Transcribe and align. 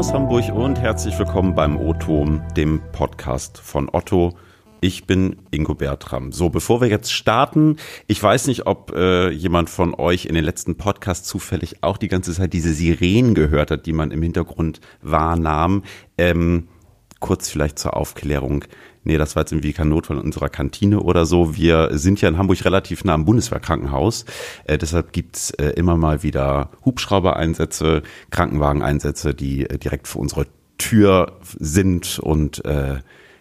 aus 0.00 0.14
Hamburg 0.14 0.50
und 0.54 0.80
herzlich 0.80 1.18
willkommen 1.18 1.54
beim 1.54 1.76
O-Ton, 1.76 2.42
dem 2.56 2.80
Podcast 2.90 3.58
von 3.58 3.90
Otto. 3.92 4.34
Ich 4.80 5.04
bin 5.04 5.36
Ingo 5.50 5.74
Bertram. 5.74 6.32
So, 6.32 6.48
bevor 6.48 6.80
wir 6.80 6.88
jetzt 6.88 7.12
starten, 7.12 7.76
ich 8.06 8.22
weiß 8.22 8.46
nicht, 8.46 8.66
ob 8.66 8.96
äh, 8.96 9.28
jemand 9.28 9.68
von 9.68 9.92
euch 9.94 10.24
in 10.24 10.34
den 10.34 10.44
letzten 10.44 10.78
Podcasts 10.78 11.28
zufällig 11.28 11.82
auch 11.82 11.98
die 11.98 12.08
ganze 12.08 12.32
Zeit 12.32 12.54
diese 12.54 12.72
Sirenen 12.72 13.34
gehört 13.34 13.70
hat, 13.70 13.84
die 13.84 13.92
man 13.92 14.10
im 14.10 14.22
Hintergrund 14.22 14.80
wahrnahm. 15.02 15.82
Ähm, 16.16 16.68
kurz 17.18 17.50
vielleicht 17.50 17.78
zur 17.78 17.94
Aufklärung. 17.94 18.64
Nee, 19.02 19.16
das 19.16 19.34
war 19.34 19.42
jetzt 19.42 19.52
irgendwie 19.52 19.72
kein 19.72 19.88
Notfall 19.88 20.18
in 20.18 20.24
unserer 20.24 20.50
Kantine 20.50 21.00
oder 21.00 21.24
so. 21.24 21.56
Wir 21.56 21.88
sind 21.92 22.20
ja 22.20 22.28
in 22.28 22.36
Hamburg 22.36 22.64
relativ 22.64 23.02
nah 23.04 23.14
am 23.14 23.24
Bundeswehrkrankenhaus. 23.24 24.26
Äh, 24.64 24.76
deshalb 24.76 25.12
gibt's 25.12 25.50
äh, 25.52 25.70
immer 25.70 25.96
mal 25.96 26.22
wieder 26.22 26.70
Hubschraubereinsätze, 26.84 28.02
Krankenwageneinsätze, 28.30 29.34
die 29.34 29.68
äh, 29.68 29.78
direkt 29.78 30.06
vor 30.06 30.20
unserer 30.20 30.44
Tür 30.76 31.38
sind. 31.58 32.18
Und 32.18 32.62
äh, 32.66 32.98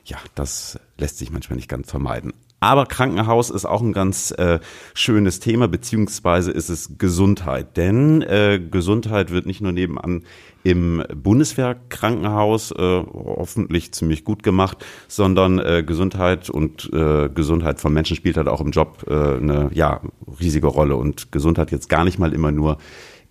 ja, 0.09 0.18
das 0.36 0.80
lässt 0.98 1.18
sich 1.18 1.31
manchmal 1.31 1.58
nicht 1.58 1.70
ganz 1.70 1.90
vermeiden. 1.90 2.34
Aber 2.62 2.86
Krankenhaus 2.86 3.50
ist 3.50 3.66
auch 3.66 3.81
ein 3.81 3.94
ganz 3.94 4.31
äh, 4.31 4.59
schönes 4.94 5.40
Thema, 5.40 5.70
beziehungsweise 5.70 6.52
ist 6.52 6.70
es 6.70 6.98
Gesundheit. 6.98 7.77
Denn 7.77 8.22
äh, 8.22 8.59
Gesundheit 8.59 9.31
wird 9.31 9.45
nicht 9.45 9.62
nur 9.62 9.72
nebenan 9.72 10.23
im 10.64 11.02
Bundeswehrkrankenhaus 11.16 12.72
äh, 12.72 13.03
hoffentlich 13.14 13.94
ziemlich 13.94 14.26
gut 14.26 14.44
gemacht, 14.44 14.86
sondern 15.08 15.59
äh, 15.59 15.84
Gesundheit 15.88 16.50
und 16.50 16.91
äh, 16.91 17.30
Gesundheit 17.30 17.80
von 17.80 17.94
Menschen 17.94 18.17
spielt 18.17 18.36
halt 18.36 18.50
auch 18.50 18.59
im 18.59 18.72
Job 18.72 19.05
äh, 19.08 19.14
eine 19.14 19.70
ja, 19.73 20.02
riesige 20.39 20.67
Rolle. 20.67 20.98
Und 20.98 21.31
Gesundheit 21.31 21.72
jetzt 21.72 21.88
gar 21.88 22.03
nicht 22.03 22.20
mal 22.20 22.34
immer 22.34 22.52
nur 22.52 22.78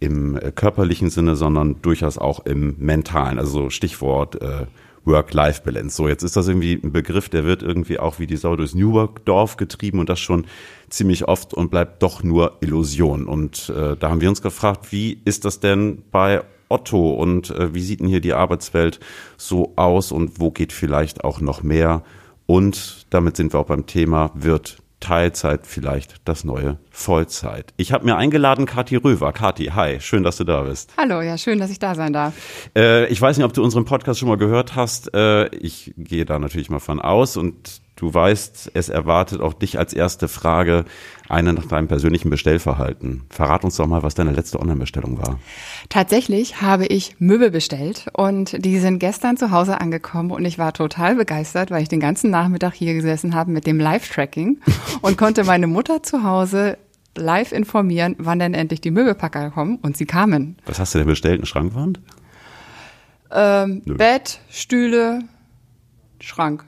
im 0.00 0.36
äh, 0.36 0.52
körperlichen 0.52 1.10
Sinne, 1.10 1.36
sondern 1.36 1.82
durchaus 1.82 2.16
auch 2.16 2.46
im 2.46 2.76
mentalen. 2.78 3.38
Also 3.38 3.68
Stichwort 3.68 4.40
äh, 4.40 4.66
Work-Life-Balance. 5.04 5.96
So, 5.96 6.08
jetzt 6.08 6.22
ist 6.22 6.36
das 6.36 6.48
irgendwie 6.48 6.74
ein 6.82 6.92
Begriff, 6.92 7.28
der 7.28 7.44
wird 7.44 7.62
irgendwie 7.62 7.98
auch 7.98 8.18
wie 8.18 8.26
die 8.26 8.36
Sau 8.36 8.56
durchs 8.56 8.74
New 8.74 8.92
Work-Dorf 8.92 9.56
getrieben 9.56 9.98
und 9.98 10.08
das 10.08 10.20
schon 10.20 10.46
ziemlich 10.88 11.26
oft 11.28 11.54
und 11.54 11.70
bleibt 11.70 12.02
doch 12.02 12.22
nur 12.22 12.56
Illusion. 12.60 13.26
Und 13.26 13.70
äh, 13.70 13.96
da 13.96 14.10
haben 14.10 14.20
wir 14.20 14.28
uns 14.28 14.42
gefragt, 14.42 14.92
wie 14.92 15.20
ist 15.24 15.44
das 15.44 15.60
denn 15.60 16.02
bei 16.10 16.42
Otto 16.68 17.14
und 17.14 17.50
äh, 17.50 17.74
wie 17.74 17.80
sieht 17.80 18.00
denn 18.00 18.08
hier 18.08 18.20
die 18.20 18.34
Arbeitswelt 18.34 19.00
so 19.36 19.72
aus 19.76 20.12
und 20.12 20.40
wo 20.40 20.50
geht 20.50 20.72
vielleicht 20.72 21.24
auch 21.24 21.40
noch 21.40 21.62
mehr? 21.62 22.02
Und 22.46 23.06
damit 23.10 23.36
sind 23.36 23.52
wir 23.52 23.60
auch 23.60 23.66
beim 23.66 23.86
Thema, 23.86 24.30
wird 24.34 24.78
Teilzeit 25.00 25.66
vielleicht 25.66 26.16
das 26.24 26.44
neue 26.44 26.78
Vollzeit. 26.90 27.72
Ich 27.76 27.92
habe 27.92 28.04
mir 28.04 28.16
eingeladen 28.16 28.66
Kathi 28.66 28.96
Röver. 28.96 29.32
Kathi, 29.32 29.66
hi, 29.66 30.00
schön, 30.00 30.22
dass 30.22 30.36
du 30.36 30.44
da 30.44 30.62
bist. 30.62 30.92
Hallo, 30.96 31.20
ja, 31.22 31.38
schön, 31.38 31.58
dass 31.58 31.70
ich 31.70 31.78
da 31.78 31.94
sein 31.94 32.12
darf. 32.12 32.34
Äh, 32.76 33.06
ich 33.06 33.20
weiß 33.20 33.36
nicht, 33.36 33.44
ob 33.44 33.52
du 33.52 33.62
unseren 33.62 33.84
Podcast 33.84 34.18
schon 34.18 34.28
mal 34.28 34.38
gehört 34.38 34.74
hast. 34.74 35.14
Äh, 35.14 35.54
ich 35.56 35.94
gehe 35.96 36.24
da 36.24 36.38
natürlich 36.38 36.70
mal 36.70 36.80
von 36.80 37.00
aus 37.00 37.36
und 37.36 37.80
du 37.98 38.14
weißt, 38.14 38.70
es 38.74 38.88
erwartet 38.88 39.40
auch 39.40 39.52
dich 39.52 39.78
als 39.78 39.92
erste 39.92 40.28
Frage 40.28 40.84
eine 41.28 41.52
nach 41.52 41.66
deinem 41.66 41.88
persönlichen 41.88 42.30
Bestellverhalten. 42.30 43.22
Verrat 43.28 43.64
uns 43.64 43.76
doch 43.76 43.86
mal, 43.86 44.02
was 44.02 44.14
deine 44.14 44.30
letzte 44.30 44.60
Online-Bestellung 44.60 45.18
war. 45.18 45.38
Tatsächlich 45.88 46.62
habe 46.62 46.86
ich 46.86 47.16
Möbel 47.18 47.50
bestellt 47.50 48.06
und 48.14 48.64
die 48.64 48.78
sind 48.78 48.98
gestern 48.98 49.36
zu 49.36 49.50
Hause 49.50 49.80
angekommen 49.80 50.30
und 50.30 50.44
ich 50.44 50.58
war 50.58 50.72
total 50.72 51.16
begeistert, 51.16 51.70
weil 51.70 51.82
ich 51.82 51.88
den 51.88 52.00
ganzen 52.00 52.30
Nachmittag 52.30 52.74
hier 52.74 52.94
gesessen 52.94 53.34
habe 53.34 53.50
mit 53.50 53.66
dem 53.66 53.78
Live-Tracking 53.78 54.60
und 55.02 55.18
konnte 55.18 55.44
meine 55.44 55.66
Mutter 55.66 56.02
zu 56.02 56.22
Hause 56.22 56.78
live 57.16 57.52
informieren, 57.52 58.14
wann 58.18 58.38
denn 58.38 58.54
endlich 58.54 58.80
die 58.80 58.92
Möbelpacker 58.92 59.50
kommen 59.50 59.78
und 59.82 59.96
sie 59.96 60.06
kamen. 60.06 60.56
Was 60.66 60.78
hast 60.78 60.94
du 60.94 60.98
denn 60.98 61.08
bestellt? 61.08 61.40
Eine 61.40 61.46
Schrankwand? 61.46 62.00
Ähm, 63.30 63.82
Bett, 63.84 64.40
Stühle, 64.48 65.20
Schrank. 66.20 66.64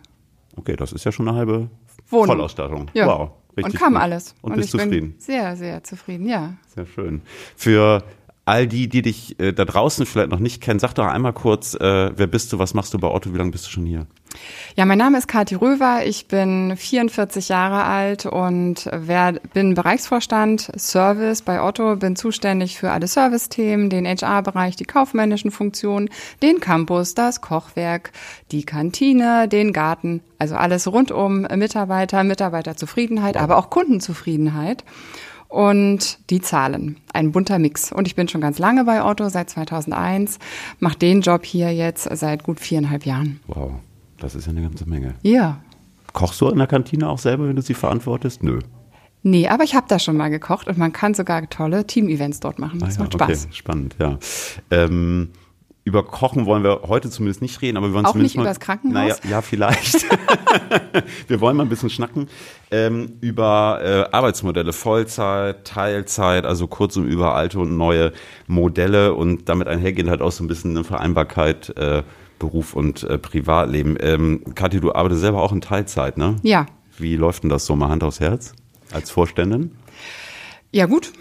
Okay, 0.60 0.76
das 0.76 0.92
ist 0.92 1.04
ja 1.04 1.10
schon 1.10 1.26
eine 1.26 1.38
halbe 1.38 1.70
Wohnung. 2.10 2.26
Vollausstattung. 2.26 2.90
Ja. 2.92 3.06
Wow. 3.06 3.30
und 3.56 3.74
kam 3.74 3.94
gut. 3.94 4.02
alles. 4.02 4.34
Und, 4.42 4.52
und 4.52 4.58
bist 4.58 4.72
zufrieden. 4.72 5.14
sehr, 5.16 5.56
sehr 5.56 5.82
zufrieden, 5.82 6.28
ja. 6.28 6.52
Sehr 6.74 6.84
schön. 6.84 7.22
Für 7.56 8.02
all 8.50 8.66
die, 8.66 8.88
die 8.88 9.02
dich 9.02 9.38
äh, 9.38 9.52
da 9.52 9.64
draußen 9.64 10.06
vielleicht 10.06 10.30
noch 10.30 10.40
nicht 10.40 10.60
kennen, 10.60 10.80
sag 10.80 10.94
doch 10.94 11.06
einmal 11.06 11.32
kurz, 11.32 11.74
äh, 11.74 12.10
wer 12.16 12.26
bist 12.26 12.52
du, 12.52 12.58
was 12.58 12.74
machst 12.74 12.92
du 12.92 12.98
bei 12.98 13.06
Otto, 13.06 13.32
wie 13.32 13.38
lange 13.38 13.52
bist 13.52 13.66
du 13.66 13.70
schon 13.70 13.86
hier? 13.86 14.06
Ja, 14.76 14.86
mein 14.86 14.98
Name 14.98 15.18
ist 15.18 15.28
Kathi 15.28 15.54
Röver, 15.54 16.04
ich 16.04 16.26
bin 16.26 16.76
44 16.76 17.48
Jahre 17.48 17.84
alt 17.84 18.26
und 18.26 18.88
wer, 18.92 19.32
bin 19.32 19.74
Bereichsvorstand 19.74 20.72
Service 20.76 21.42
bei 21.42 21.62
Otto, 21.62 21.96
bin 21.96 22.16
zuständig 22.16 22.76
für 22.76 22.90
alle 22.90 23.06
Servicethemen, 23.06 23.88
den 23.88 24.06
HR-Bereich, 24.06 24.74
die 24.74 24.84
kaufmännischen 24.84 25.52
Funktionen, 25.52 26.10
den 26.42 26.60
Campus, 26.60 27.14
das 27.14 27.40
Kochwerk, 27.40 28.12
die 28.50 28.64
Kantine, 28.64 29.46
den 29.46 29.72
Garten, 29.72 30.22
also 30.38 30.56
alles 30.56 30.90
rund 30.90 31.12
um 31.12 31.42
Mitarbeiter, 31.42 32.24
Mitarbeiterzufriedenheit, 32.24 33.36
aber 33.36 33.58
auch 33.58 33.70
Kundenzufriedenheit 33.70 34.84
und 35.50 36.30
die 36.30 36.40
Zahlen. 36.40 36.96
Ein 37.12 37.32
bunter 37.32 37.58
Mix. 37.58 37.92
Und 37.92 38.06
ich 38.06 38.14
bin 38.14 38.28
schon 38.28 38.40
ganz 38.40 38.58
lange 38.58 38.84
bei 38.84 39.04
Otto, 39.04 39.28
seit 39.28 39.50
2001, 39.50 40.38
mache 40.78 40.96
den 40.96 41.20
Job 41.20 41.44
hier 41.44 41.74
jetzt 41.74 42.08
seit 42.16 42.44
gut 42.44 42.60
viereinhalb 42.60 43.04
Jahren. 43.04 43.40
Wow, 43.48 43.72
das 44.18 44.34
ist 44.34 44.46
ja 44.46 44.52
eine 44.52 44.62
ganze 44.62 44.88
Menge. 44.88 45.14
Ja. 45.22 45.60
Kochst 46.12 46.40
du 46.40 46.48
in 46.48 46.58
der 46.58 46.66
Kantine 46.66 47.08
auch 47.08 47.18
selber, 47.18 47.48
wenn 47.48 47.56
du 47.56 47.62
sie 47.62 47.74
verantwortest? 47.74 48.42
Nö. 48.42 48.60
Nee, 49.22 49.48
aber 49.48 49.64
ich 49.64 49.74
habe 49.74 49.86
da 49.88 49.98
schon 49.98 50.16
mal 50.16 50.30
gekocht 50.30 50.66
und 50.66 50.78
man 50.78 50.92
kann 50.92 51.14
sogar 51.14 51.48
tolle 51.50 51.86
Team-Events 51.86 52.40
dort 52.40 52.58
machen. 52.58 52.78
Das 52.78 52.90
Ah 52.90 52.92
ja, 52.92 52.98
macht 53.00 53.14
Spaß. 53.14 53.44
Okay, 53.44 53.54
spannend, 53.54 53.96
ja. 53.98 54.18
Ähm, 54.70 55.30
über 55.84 56.04
Kochen 56.04 56.46
wollen 56.46 56.62
wir 56.62 56.82
heute 56.88 57.10
zumindest 57.10 57.42
nicht 57.42 57.62
reden, 57.62 57.76
aber 57.76 57.88
wir 57.88 57.94
wollen 57.94 58.06
Auch 58.06 58.12
zumindest 58.12 58.36
nicht 58.36 58.44
mal, 58.44 58.50
übers 58.50 58.60
Krankenhaus? 58.60 58.94
Naja, 58.94 59.16
ja, 59.28 59.42
vielleicht. 59.42 60.04
wir 61.28 61.40
wollen 61.40 61.56
mal 61.56 61.64
ein 61.64 61.68
bisschen 61.68 61.90
schnacken 61.90 62.28
ähm, 62.70 63.14
über 63.20 63.80
äh, 63.82 64.14
Arbeitsmodelle, 64.14 64.72
Vollzeit, 64.72 65.64
Teilzeit, 65.64 66.44
also 66.44 66.66
kurzum 66.66 67.06
über 67.06 67.34
alte 67.34 67.58
und 67.58 67.76
neue 67.76 68.12
Modelle 68.46 69.14
und 69.14 69.48
damit 69.48 69.68
einhergehend 69.68 70.10
halt 70.10 70.22
auch 70.22 70.32
so 70.32 70.44
ein 70.44 70.48
bisschen 70.48 70.72
eine 70.72 70.84
Vereinbarkeit 70.84 71.76
äh, 71.76 72.02
Beruf 72.38 72.74
und 72.74 73.02
äh, 73.04 73.18
Privatleben. 73.18 73.96
Ähm, 74.00 74.42
Kathi, 74.54 74.80
du 74.80 74.92
arbeitest 74.92 75.22
selber 75.22 75.42
auch 75.42 75.52
in 75.52 75.60
Teilzeit, 75.60 76.18
ne? 76.18 76.36
Ja. 76.42 76.66
Wie 76.98 77.16
läuft 77.16 77.42
denn 77.42 77.50
das 77.50 77.66
so 77.66 77.76
mal 77.76 77.88
Hand 77.88 78.04
aufs 78.04 78.20
Herz 78.20 78.54
als 78.92 79.10
Vorständin? 79.10 79.76
Ja, 80.72 80.86
gut. 80.86 81.12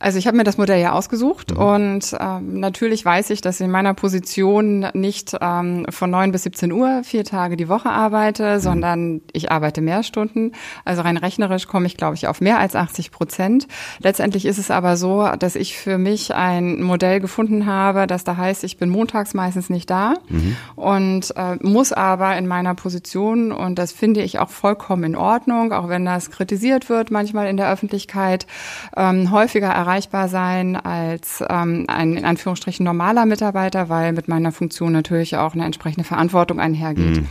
Also 0.00 0.18
ich 0.18 0.26
habe 0.28 0.36
mir 0.36 0.44
das 0.44 0.58
Modell 0.58 0.80
ja 0.80 0.92
ausgesucht 0.92 1.50
Mhm. 1.52 1.56
und 1.56 2.16
ähm, 2.20 2.60
natürlich 2.60 3.04
weiß 3.04 3.30
ich, 3.30 3.40
dass 3.40 3.58
ich 3.58 3.64
in 3.64 3.70
meiner 3.72 3.94
Position 3.94 4.86
nicht 4.94 5.36
ähm, 5.40 5.86
von 5.90 6.10
9 6.10 6.30
bis 6.30 6.44
17 6.44 6.70
Uhr 6.70 7.02
vier 7.02 7.24
Tage 7.24 7.56
die 7.56 7.68
Woche 7.68 7.90
arbeite, 7.90 8.56
Mhm. 8.56 8.60
sondern 8.60 9.20
ich 9.32 9.50
arbeite 9.50 9.80
mehr 9.80 10.02
Stunden. 10.04 10.52
Also 10.84 11.02
rein 11.02 11.16
rechnerisch 11.16 11.66
komme 11.66 11.86
ich, 11.86 11.96
glaube 11.96 12.14
ich, 12.14 12.28
auf 12.28 12.40
mehr 12.40 12.58
als 12.60 12.76
80 12.76 13.10
Prozent. 13.10 13.66
Letztendlich 14.00 14.46
ist 14.46 14.58
es 14.58 14.70
aber 14.70 14.96
so, 14.96 15.28
dass 15.38 15.56
ich 15.56 15.76
für 15.76 15.98
mich 15.98 16.32
ein 16.34 16.80
Modell 16.82 17.18
gefunden 17.18 17.66
habe, 17.66 18.06
das 18.06 18.22
da 18.22 18.36
heißt, 18.36 18.62
ich 18.64 18.76
bin 18.78 18.90
montags 18.90 19.34
meistens 19.34 19.68
nicht 19.68 19.90
da 19.90 20.14
Mhm. 20.28 20.56
und 20.76 21.34
äh, 21.36 21.56
muss 21.62 21.92
aber 21.92 22.36
in 22.36 22.46
meiner 22.46 22.74
Position, 22.74 23.50
und 23.50 23.78
das 23.80 23.90
finde 23.92 24.22
ich 24.22 24.38
auch 24.38 24.50
vollkommen 24.50 25.02
in 25.04 25.16
Ordnung, 25.16 25.72
auch 25.72 25.88
wenn 25.88 26.04
das 26.04 26.30
kritisiert 26.30 26.88
wird 26.88 27.10
manchmal 27.10 27.48
in 27.48 27.56
der 27.56 27.70
Öffentlichkeit, 27.72 28.46
ähm, 28.96 29.30
häufiger 29.32 29.74
erreichbar 29.88 30.28
sein 30.28 30.76
als 30.76 31.42
ähm, 31.48 31.86
ein 31.88 32.14
in 32.14 32.24
Anführungsstrichen 32.26 32.84
normaler 32.84 33.24
Mitarbeiter, 33.24 33.88
weil 33.88 34.12
mit 34.12 34.28
meiner 34.28 34.52
Funktion 34.52 34.92
natürlich 34.92 35.36
auch 35.38 35.54
eine 35.54 35.64
entsprechende 35.64 36.04
Verantwortung 36.04 36.60
einhergeht. 36.60 37.22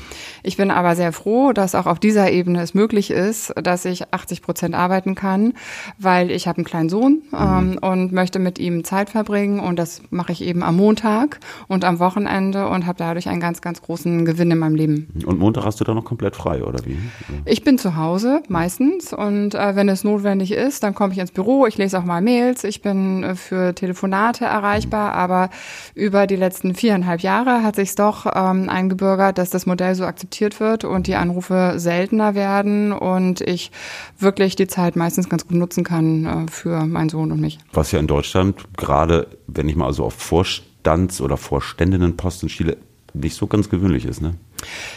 Ich 0.41 0.57
bin 0.57 0.72
aber 0.72 0.95
sehr 0.95 1.12
froh, 1.12 1.53
dass 1.53 1.75
auch 1.75 1.85
auf 1.85 2.00
dieser 2.00 2.31
Ebene 2.31 2.62
es 2.62 2.73
möglich 2.73 3.12
ist, 3.12 3.53
dass 3.62 3.85
ich 3.85 4.12
80 4.12 4.41
Prozent 4.41 4.75
arbeiten 4.75 5.13
kann, 5.13 5.53
weil 6.00 6.31
ich 6.31 6.47
habe 6.47 6.57
einen 6.57 6.66
kleinen 6.66 6.90
Sohn 6.90 7.22
ähm, 7.31 7.78
und 7.79 8.12
möchte 8.12 8.40
mit 8.40 8.57
ihm 8.57 8.84
Zeit 8.84 9.12
verbringen 9.12 9.59
und 9.59 9.78
das 9.78 10.01
mache 10.09 10.31
ich 10.31 10.42
eben 10.42 10.63
am 10.63 10.77
Montag 10.77 11.39
und 11.68 11.86
am 11.86 12.00
Wochenende 12.00 12.69
und 12.69 12.88
habe 12.88 12.98
dadurch 12.98 13.30
einen 13.30 13.39
ganz, 13.39 13.62
ganz 13.62 13.83
großen 13.83 14.25
Gewinn 14.25 14.50
in 14.50 14.57
meinem 14.57 14.75
Leben. 14.75 15.13
Und 15.25 15.38
Montag 15.38 15.65
hast 15.65 15.80
du 15.80 15.83
dann 15.83 15.95
noch 15.95 16.06
komplett 16.06 16.36
frei, 16.36 16.63
oder 16.63 16.83
wie? 16.86 16.98
Ich 17.45 17.63
bin 17.63 17.77
zu 17.77 17.95
Hause 17.95 18.42
meistens 18.48 19.13
und 19.13 19.54
äh, 19.54 19.75
wenn 19.75 19.89
es 19.89 20.04
notwendig 20.04 20.54
ist, 20.54 20.81
dann 20.81 20.95
komme 20.95 21.13
ich 21.13 21.19
ins 21.19 21.31
Büro. 21.31 21.68
Ich 21.68 21.77
lese 21.77 22.00
auch 22.00 22.04
mal 22.04 22.21
Mails. 22.47 22.63
Ich 22.63 22.81
bin 22.81 23.23
äh, 23.23 23.35
für 23.35 23.75
Telefonate 23.75 24.45
erreichbar, 24.45 25.13
aber 25.13 25.49
über 25.95 26.27
die 26.27 26.35
letzten 26.35 26.75
viereinhalb 26.75 27.21
Jahre 27.21 27.63
hat 27.63 27.75
sich 27.75 27.94
doch 27.95 28.25
ähm, 28.33 28.69
eingebürgert, 28.69 29.38
dass 29.38 29.49
das 29.49 29.65
Modell 29.65 29.95
so 29.95 30.05
akzeptiert 30.05 30.59
wird 30.59 30.83
und 30.83 31.07
die 31.07 31.15
Anrufe 31.15 31.73
seltener 31.77 32.35
werden 32.35 32.94
und 32.94 33.41
ich 33.41 33.71
wirklich 34.17 34.55
die 34.55 34.67
Zeit 34.67 34.95
meistens 34.95 35.29
ganz 35.29 35.47
gut 35.47 35.57
nutzen 35.57 35.83
kann 35.83 36.25
äh, 36.25 36.51
für 36.51 36.85
meinen 36.85 37.09
Sohn 37.09 37.31
und 37.31 37.41
mich. 37.41 37.59
Was 37.73 37.91
ja 37.91 37.99
in 37.99 38.07
Deutschland 38.07 38.63
gerade, 38.77 39.27
wenn 39.47 39.67
ich 39.67 39.75
mal 39.75 39.88
also 39.88 40.05
auf 40.05 40.13
Vorstands- 40.13 41.21
oder 41.21 41.38
Vorständinnenposten 41.38 42.49
schiele, 42.49 42.77
nicht 43.13 43.35
so 43.35 43.47
ganz 43.47 43.69
gewöhnlich 43.69 44.05
ist, 44.05 44.21
ne? 44.21 44.35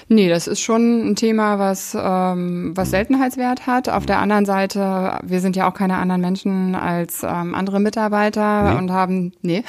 Nee, 0.09 0.29
das 0.29 0.47
ist 0.47 0.61
schon 0.61 1.11
ein 1.11 1.17
Thema, 1.17 1.59
was, 1.59 1.97
ähm, 1.99 2.73
was 2.75 2.91
Seltenheitswert 2.91 3.67
hat. 3.67 3.89
Auf 3.89 4.07
der 4.07 4.19
anderen 4.19 4.45
Seite, 4.45 5.19
wir 5.23 5.41
sind 5.41 5.57
ja 5.57 5.69
auch 5.69 5.75
keine 5.75 5.97
anderen 5.97 6.21
Menschen 6.21 6.75
als 6.75 7.23
ähm, 7.23 7.55
andere 7.55 7.81
Mitarbeiter 7.81 8.71
Nee. 8.73 8.79
und 8.79 8.91
haben, 8.91 9.33
nee, 9.43 9.63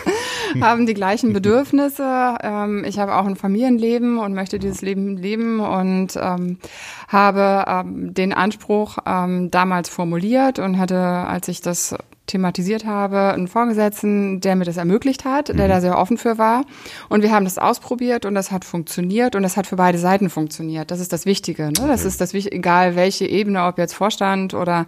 haben 0.60 0.86
die 0.86 0.94
gleichen 0.94 1.32
Bedürfnisse. 1.32 2.36
Ähm, 2.42 2.84
ich 2.84 2.98
habe 2.98 3.14
auch 3.16 3.26
ein 3.26 3.36
Familienleben 3.36 4.18
und 4.18 4.34
möchte 4.34 4.58
dieses 4.58 4.82
Leben 4.82 5.16
leben 5.16 5.60
und 5.60 6.16
ähm, 6.20 6.58
habe 7.08 7.64
ähm, 7.66 8.14
den 8.14 8.32
Anspruch 8.32 8.98
ähm, 9.06 9.50
damals 9.50 9.88
formuliert 9.88 10.58
und 10.58 10.78
hatte, 10.78 10.98
als 10.98 11.48
ich 11.48 11.60
das 11.60 11.94
thematisiert 12.28 12.86
habe, 12.86 13.32
einen 13.32 13.48
Vorgesetzten, 13.48 14.40
der 14.40 14.56
mir 14.56 14.64
das 14.64 14.76
ermöglicht 14.76 15.24
hat, 15.24 15.48
der 15.48 15.66
mhm. 15.66 15.68
da 15.68 15.80
sehr 15.80 15.98
offen 15.98 16.18
für 16.18 16.38
war. 16.38 16.64
Und 17.08 17.22
wir 17.22 17.32
haben 17.32 17.44
das 17.44 17.58
ausprobiert 17.58 18.24
und 18.24 18.34
das 18.34 18.50
hat 18.50 18.64
funktioniert 18.64 19.34
und 19.34 19.42
das 19.42 19.56
hat 19.56 19.66
für 19.66 19.76
beide 19.76 19.98
Seiten 19.98 20.30
funktioniert. 20.30 20.90
Das 20.90 21.00
ist 21.00 21.12
das 21.12 21.26
Wichtige. 21.26 21.64
Ne? 21.64 21.72
Das 21.72 22.00
okay. 22.00 22.08
ist 22.08 22.20
das 22.20 22.32
Wichtige, 22.32 22.56
egal 22.56 22.96
welche 22.96 23.26
Ebene, 23.26 23.64
ob 23.64 23.78
jetzt 23.78 23.94
Vorstand 23.94 24.54
oder 24.54 24.86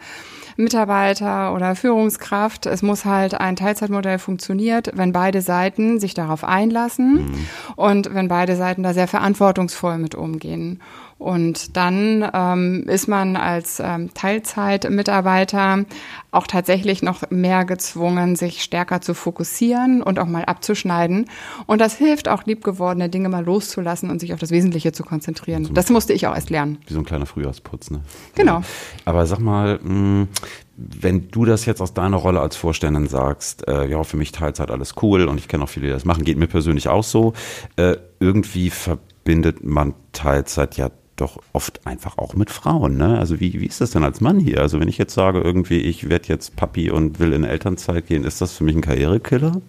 Mitarbeiter 0.56 1.54
oder 1.54 1.75
Führungskraft. 1.75 2.66
Es 2.66 2.82
muss 2.82 3.04
halt 3.04 3.34
ein 3.34 3.56
Teilzeitmodell 3.56 4.19
funktioniert, 4.19 4.90
wenn 4.94 5.12
beide 5.12 5.42
Seiten 5.42 5.98
sich 5.98 6.14
darauf 6.14 6.44
einlassen 6.44 7.14
mhm. 7.14 7.46
und 7.76 8.14
wenn 8.14 8.28
beide 8.28 8.56
Seiten 8.56 8.82
da 8.82 8.94
sehr 8.94 9.08
verantwortungsvoll 9.08 9.98
mit 9.98 10.14
umgehen. 10.14 10.81
Und 11.20 11.76
dann 11.76 12.26
ähm, 12.32 12.84
ist 12.88 13.06
man 13.06 13.37
als 13.37 13.78
ähm, 13.78 14.08
Teilzeitmitarbeiter 14.14 15.84
auch 16.31 16.46
tatsächlich 16.46 17.02
noch 17.02 17.31
mehr 17.31 17.67
gezwungen, 17.67 18.37
sich 18.37 18.62
stärker 18.62 19.02
zu 19.02 19.12
fokussieren 19.12 20.02
und 20.02 20.19
auch 20.19 20.26
mal 20.26 20.46
abzuschneiden. 20.46 21.26
Und 21.67 21.78
das 21.78 21.94
hilft 21.94 22.26
auch, 22.28 22.46
liebgewordene 22.46 23.11
Dinge 23.11 23.28
mal 23.28 23.44
loszulassen 23.44 24.08
und 24.08 24.19
sich 24.19 24.32
auf 24.32 24.40
das 24.40 24.50
Wesentliche 24.50 24.93
zu 24.93 25.05
konzentrieren. 25.05 25.67
So 25.67 25.75
das 25.75 25.90
musste 25.90 26.14
ich 26.14 26.26
auch 26.26 26.34
erst 26.34 26.49
lernen. 26.49 26.78
Wie 26.87 26.94
so 26.94 27.00
ein 27.00 27.05
kleiner 27.05 27.26
Frühjahrsputz, 27.26 27.90
ne? 27.90 28.00
Genau. 28.34 28.62
Aber 29.05 29.26
sag 29.26 29.40
mal, 29.40 29.78
mh, 29.82 29.88
hm, 29.88 30.28
wenn 30.75 31.31
du 31.31 31.44
das 31.44 31.66
jetzt 31.66 31.82
aus 31.82 31.93
deiner 31.93 32.16
Rolle 32.16 32.40
als 32.40 32.56
Vorständin 32.56 33.08
sagst, 33.08 33.69
äh, 33.69 33.87
ja, 33.87 34.02
für 34.05 34.16
mich 34.16 34.32
Teilzeit 34.32 34.70
alles 34.70 34.94
cool 35.02 35.28
und 35.28 35.37
ich 35.37 35.49
kenne 35.49 35.64
auch 35.64 35.69
viele, 35.69 35.88
die 35.88 35.93
das 35.93 36.06
machen, 36.06 36.25
geht 36.25 36.38
mir 36.38 36.46
persönlich 36.46 36.88
auch 36.88 37.05
so, 37.05 37.34
äh, 37.76 37.96
irgendwie 38.20 38.70
verbindet 38.70 39.62
man 39.62 39.93
Teilzeit 40.12 40.78
ja 40.78 40.90
doch 41.20 41.38
oft 41.52 41.87
einfach 41.87 42.19
auch 42.19 42.34
mit 42.34 42.50
Frauen. 42.50 42.96
Ne? 42.96 43.19
Also 43.19 43.40
wie, 43.40 43.61
wie 43.61 43.67
ist 43.67 43.81
das 43.81 43.90
denn 43.90 44.05
als 44.05 44.20
Mann 44.20 44.38
hier? 44.38 44.61
Also 44.61 44.81
wenn 44.81 44.88
ich 44.88 44.99
jetzt 44.99 45.14
sage, 45.14 45.40
irgendwie, 45.40 45.78
ich 45.78 46.08
werde 46.08 46.28
jetzt 46.28 46.56
Papi 46.56 46.90
und 46.90 47.19
will 47.19 47.32
in 47.32 47.44
Elternzeit 47.44 48.06
gehen, 48.06 48.25
ist 48.25 48.40
das 48.40 48.52
für 48.52 48.64
mich 48.64 48.75
ein 48.75 48.81
Karrierekiller? 48.81 49.61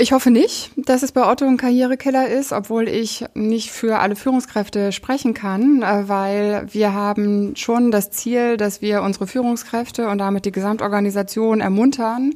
Ich 0.00 0.12
hoffe 0.12 0.30
nicht, 0.30 0.70
dass 0.76 1.02
es 1.02 1.12
bei 1.12 1.30
Otto 1.30 1.44
ein 1.44 1.58
Karrierekiller 1.58 2.26
ist, 2.26 2.52
obwohl 2.52 2.88
ich 2.88 3.26
nicht 3.34 3.70
für 3.70 3.98
alle 3.98 4.16
Führungskräfte 4.16 4.92
sprechen 4.92 5.34
kann, 5.34 5.82
äh, 5.82 6.08
weil 6.08 6.66
wir 6.72 6.94
haben 6.94 7.54
schon 7.54 7.90
das 7.90 8.10
Ziel, 8.10 8.56
dass 8.56 8.80
wir 8.80 9.02
unsere 9.02 9.26
Führungskräfte 9.26 10.08
und 10.08 10.16
damit 10.16 10.46
die 10.46 10.52
Gesamtorganisation 10.52 11.60
ermuntern 11.60 12.32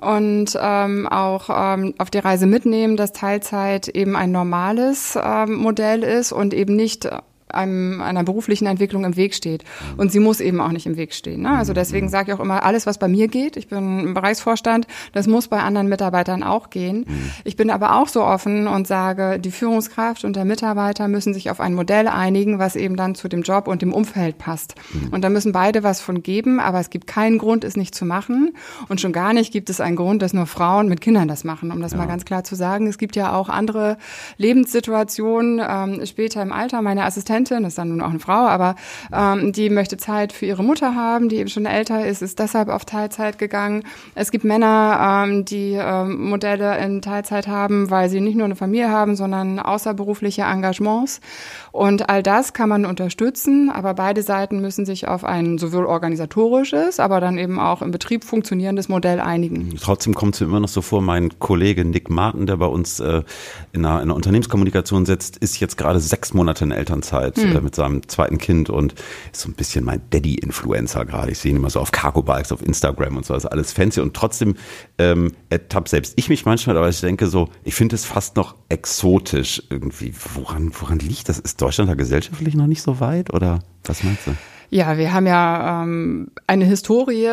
und 0.00 0.56
ähm, 0.62 1.08
auch 1.08 1.50
ähm, 1.50 1.94
auf 1.98 2.08
die 2.10 2.18
Reise 2.18 2.46
mitnehmen, 2.46 2.96
dass 2.96 3.12
Teilzeit 3.12 3.88
eben 3.88 4.14
ein 4.14 4.30
normales 4.30 5.18
ähm, 5.20 5.54
Modell 5.56 6.04
ist 6.04 6.30
und 6.30 6.54
eben 6.54 6.76
nicht 6.76 7.10
einem, 7.54 8.00
einer 8.00 8.24
beruflichen 8.24 8.66
Entwicklung 8.66 9.04
im 9.04 9.16
Weg 9.16 9.34
steht. 9.34 9.64
Und 9.96 10.12
sie 10.12 10.20
muss 10.20 10.40
eben 10.40 10.60
auch 10.60 10.72
nicht 10.72 10.86
im 10.86 10.96
Weg 10.96 11.14
stehen. 11.14 11.42
Ne? 11.42 11.50
Also 11.50 11.72
deswegen 11.72 12.08
sage 12.08 12.30
ich 12.30 12.38
auch 12.38 12.42
immer, 12.42 12.62
alles, 12.62 12.86
was 12.86 12.98
bei 12.98 13.08
mir 13.08 13.28
geht, 13.28 13.56
ich 13.56 13.68
bin 13.68 14.00
im 14.00 14.14
Bereichsvorstand, 14.14 14.86
das 15.12 15.26
muss 15.26 15.48
bei 15.48 15.60
anderen 15.60 15.88
Mitarbeitern 15.88 16.42
auch 16.42 16.70
gehen. 16.70 17.06
Ich 17.44 17.56
bin 17.56 17.70
aber 17.70 17.96
auch 17.96 18.08
so 18.08 18.22
offen 18.22 18.66
und 18.66 18.86
sage, 18.86 19.38
die 19.38 19.50
Führungskraft 19.50 20.24
und 20.24 20.36
der 20.36 20.44
Mitarbeiter 20.44 21.08
müssen 21.08 21.34
sich 21.34 21.50
auf 21.50 21.60
ein 21.60 21.74
Modell 21.74 22.08
einigen, 22.08 22.58
was 22.58 22.76
eben 22.76 22.96
dann 22.96 23.14
zu 23.14 23.28
dem 23.28 23.42
Job 23.42 23.68
und 23.68 23.82
dem 23.82 23.92
Umfeld 23.92 24.38
passt. 24.38 24.74
Und 25.10 25.22
da 25.22 25.30
müssen 25.30 25.52
beide 25.52 25.82
was 25.82 26.00
von 26.00 26.22
geben, 26.22 26.60
aber 26.60 26.80
es 26.80 26.90
gibt 26.90 27.06
keinen 27.06 27.38
Grund, 27.38 27.64
es 27.64 27.76
nicht 27.76 27.94
zu 27.94 28.04
machen. 28.04 28.52
Und 28.88 29.00
schon 29.00 29.12
gar 29.12 29.32
nicht 29.32 29.52
gibt 29.52 29.70
es 29.70 29.80
einen 29.80 29.96
Grund, 29.96 30.22
dass 30.22 30.32
nur 30.32 30.46
Frauen 30.46 30.88
mit 30.88 31.00
Kindern 31.00 31.28
das 31.28 31.44
machen, 31.44 31.70
um 31.70 31.80
das 31.80 31.92
ja. 31.92 31.98
mal 31.98 32.06
ganz 32.06 32.24
klar 32.24 32.44
zu 32.44 32.54
sagen. 32.54 32.86
Es 32.86 32.98
gibt 32.98 33.16
ja 33.16 33.32
auch 33.32 33.48
andere 33.48 33.96
Lebenssituationen 34.36 35.60
ähm, 35.66 36.06
später 36.06 36.42
im 36.42 36.52
Alter. 36.52 36.82
Meine 36.82 37.04
Assistentin 37.04 37.37
Assistentin, 37.38 37.64
ist 37.64 37.78
dann 37.78 37.88
nun 37.88 38.00
auch 38.00 38.10
eine 38.10 38.18
Frau, 38.18 38.46
aber 38.46 38.74
ähm, 39.12 39.52
die 39.52 39.70
möchte 39.70 39.96
Zeit 39.96 40.32
für 40.32 40.46
ihre 40.46 40.64
Mutter 40.64 40.94
haben, 40.94 41.28
die 41.28 41.36
eben 41.36 41.48
schon 41.48 41.66
älter 41.66 42.06
ist, 42.06 42.22
ist 42.22 42.38
deshalb 42.38 42.68
auf 42.68 42.84
Teilzeit 42.84 43.38
gegangen. 43.38 43.84
Es 44.14 44.30
gibt 44.30 44.44
Männer, 44.44 45.24
ähm, 45.26 45.44
die 45.44 45.78
ähm, 45.80 46.28
Modelle 46.28 46.78
in 46.78 47.02
Teilzeit 47.02 47.46
haben, 47.46 47.90
weil 47.90 48.08
sie 48.08 48.20
nicht 48.20 48.36
nur 48.36 48.44
eine 48.44 48.56
Familie 48.56 48.90
haben, 48.90 49.16
sondern 49.16 49.58
außerberufliche 49.58 50.42
Engagements. 50.42 51.20
Und 51.72 52.08
all 52.10 52.22
das 52.22 52.52
kann 52.52 52.68
man 52.68 52.84
unterstützen, 52.84 53.70
aber 53.70 53.94
beide 53.94 54.22
Seiten 54.22 54.60
müssen 54.60 54.84
sich 54.84 55.06
auf 55.06 55.24
ein 55.24 55.58
sowohl 55.58 55.86
organisatorisches, 55.86 57.00
aber 57.00 57.20
dann 57.20 57.38
eben 57.38 57.58
auch 57.58 57.82
im 57.82 57.90
Betrieb 57.90 58.24
funktionierendes 58.24 58.88
Modell 58.88 59.20
einigen. 59.20 59.76
Trotzdem 59.80 60.14
kommt 60.14 60.34
es 60.34 60.40
mir 60.40 60.46
immer 60.48 60.60
noch 60.60 60.68
so 60.68 60.82
vor, 60.82 61.02
mein 61.02 61.38
Kollege 61.38 61.84
Nick 61.84 62.10
Martin, 62.10 62.46
der 62.46 62.56
bei 62.56 62.66
uns 62.66 63.00
äh, 63.00 63.22
in, 63.72 63.84
einer, 63.84 63.96
in 63.96 64.02
einer 64.02 64.16
Unternehmenskommunikation 64.16 65.06
sitzt, 65.06 65.36
ist 65.36 65.60
jetzt 65.60 65.76
gerade 65.76 66.00
sechs 66.00 66.34
Monate 66.34 66.64
in 66.64 66.72
Elternzeit 66.72 67.27
Zeit 67.34 67.50
hm. 67.50 67.56
äh, 67.56 67.60
mit 67.60 67.74
seinem 67.74 68.08
zweiten 68.08 68.38
Kind 68.38 68.70
und 68.70 68.94
ist 69.32 69.42
so 69.42 69.48
ein 69.48 69.54
bisschen 69.54 69.84
mein 69.84 70.00
Daddy-Influencer 70.10 71.04
gerade. 71.04 71.32
Ich 71.32 71.38
sehe 71.38 71.50
ihn 71.50 71.56
immer 71.56 71.70
so 71.70 71.80
auf 71.80 71.92
Cargo-Bikes, 71.92 72.52
auf 72.52 72.62
Instagram 72.62 73.16
und 73.16 73.26
so, 73.26 73.34
also 73.34 73.48
alles 73.48 73.72
fancy 73.72 74.00
und 74.00 74.14
trotzdem 74.14 74.56
ähm, 74.98 75.32
ertappt 75.50 75.88
selbst 75.88 76.14
ich 76.16 76.28
mich 76.28 76.44
manchmal, 76.44 76.76
aber 76.76 76.88
ich 76.88 77.00
denke 77.00 77.26
so, 77.26 77.48
ich 77.64 77.74
finde 77.74 77.94
es 77.94 78.04
fast 78.04 78.36
noch 78.36 78.56
exotisch 78.68 79.62
irgendwie. 79.70 80.12
Woran, 80.34 80.72
woran 80.78 80.98
liegt 80.98 81.28
das? 81.28 81.38
Ist 81.38 81.60
Deutschland 81.60 81.90
da 81.90 81.94
gesellschaftlich 81.94 82.54
noch 82.54 82.66
nicht 82.66 82.82
so 82.82 83.00
weit 83.00 83.32
oder 83.32 83.60
was 83.84 84.02
meinst 84.02 84.26
du? 84.26 84.34
Ja, 84.70 84.98
wir 84.98 85.14
haben 85.14 85.26
ja 85.26 85.82
ähm, 85.82 86.28
eine 86.46 86.66
Historie 86.66 87.30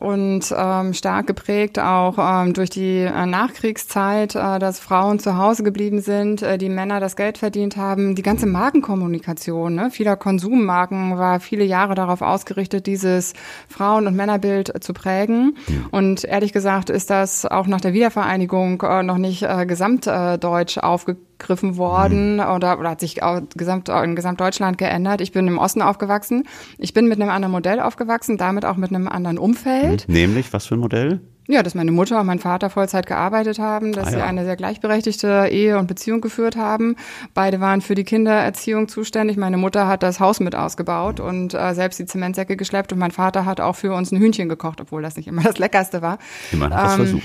und 0.00 0.52
ähm, 0.56 0.94
stark 0.94 1.28
geprägt 1.28 1.78
auch 1.78 2.16
ähm, 2.18 2.54
durch 2.54 2.70
die 2.70 2.98
äh, 2.98 3.24
Nachkriegszeit, 3.24 4.34
äh, 4.34 4.58
dass 4.58 4.80
Frauen 4.80 5.20
zu 5.20 5.36
Hause 5.36 5.62
geblieben 5.62 6.00
sind, 6.00 6.42
äh, 6.42 6.58
die 6.58 6.68
Männer 6.68 6.98
das 6.98 7.14
Geld 7.14 7.38
verdient 7.38 7.76
haben. 7.76 8.16
Die 8.16 8.22
ganze 8.22 8.46
Markenkommunikation 8.46 9.76
ne, 9.76 9.90
vieler 9.92 10.16
Konsummarken 10.16 11.18
war 11.18 11.38
viele 11.38 11.62
Jahre 11.62 11.94
darauf 11.94 12.20
ausgerichtet, 12.20 12.88
dieses 12.88 13.34
Frauen- 13.68 14.08
und 14.08 14.16
Männerbild 14.16 14.82
zu 14.82 14.92
prägen. 14.92 15.56
Und 15.92 16.24
ehrlich 16.24 16.52
gesagt 16.52 16.90
ist 16.90 17.10
das 17.10 17.46
auch 17.46 17.68
nach 17.68 17.80
der 17.80 17.92
Wiedervereinigung 17.92 18.82
äh, 18.82 19.04
noch 19.04 19.18
nicht 19.18 19.44
äh, 19.44 19.66
gesamtdeutsch 19.66 20.78
aufgegriffen 20.78 21.31
aufgegriffen 21.42 21.76
worden 21.76 22.34
mhm. 22.34 22.40
oder, 22.40 22.78
oder 22.78 22.90
hat 22.90 23.00
sich 23.00 23.22
auch 23.22 23.40
gesamt, 23.56 23.88
in 23.88 24.16
Gesamtdeutschland 24.16 24.78
geändert. 24.78 25.20
Ich 25.20 25.32
bin 25.32 25.46
im 25.46 25.58
Osten 25.58 25.82
aufgewachsen. 25.82 26.44
Ich 26.78 26.94
bin 26.94 27.08
mit 27.08 27.20
einem 27.20 27.30
anderen 27.30 27.52
Modell 27.52 27.80
aufgewachsen, 27.80 28.38
damit 28.38 28.64
auch 28.64 28.76
mit 28.76 28.90
einem 28.90 29.08
anderen 29.08 29.38
Umfeld. 29.38 30.08
Mhm. 30.08 30.14
Nämlich, 30.14 30.52
was 30.52 30.66
für 30.66 30.76
ein 30.76 30.80
Modell? 30.80 31.20
Ja, 31.48 31.64
dass 31.64 31.74
meine 31.74 31.90
Mutter 31.90 32.20
und 32.20 32.26
mein 32.26 32.38
Vater 32.38 32.70
Vollzeit 32.70 33.06
gearbeitet 33.06 33.58
haben, 33.58 33.92
dass 33.92 34.08
ah, 34.08 34.10
ja. 34.10 34.16
sie 34.18 34.22
eine 34.22 34.44
sehr 34.44 34.54
gleichberechtigte 34.54 35.48
Ehe 35.50 35.76
und 35.76 35.88
Beziehung 35.88 36.20
geführt 36.20 36.56
haben. 36.56 36.94
Beide 37.34 37.58
waren 37.58 37.80
für 37.80 37.96
die 37.96 38.04
Kindererziehung 38.04 38.86
zuständig. 38.86 39.36
Meine 39.36 39.56
Mutter 39.56 39.88
hat 39.88 40.04
das 40.04 40.20
Haus 40.20 40.38
mit 40.38 40.54
ausgebaut 40.54 41.18
und 41.18 41.52
äh, 41.52 41.74
selbst 41.74 41.98
die 41.98 42.06
Zementsäcke 42.06 42.56
geschleppt 42.56 42.92
und 42.92 43.00
mein 43.00 43.10
Vater 43.10 43.44
hat 43.44 43.60
auch 43.60 43.74
für 43.74 43.92
uns 43.92 44.12
ein 44.12 44.18
Hühnchen 44.18 44.48
gekocht, 44.48 44.80
obwohl 44.80 45.02
das 45.02 45.16
nicht 45.16 45.26
immer 45.26 45.42
das 45.42 45.58
Leckerste 45.58 46.00
war. 46.00 46.18
Immerhin 46.52 46.76
hat 46.76 46.90
ähm, 46.90 46.96
versucht. 46.96 47.22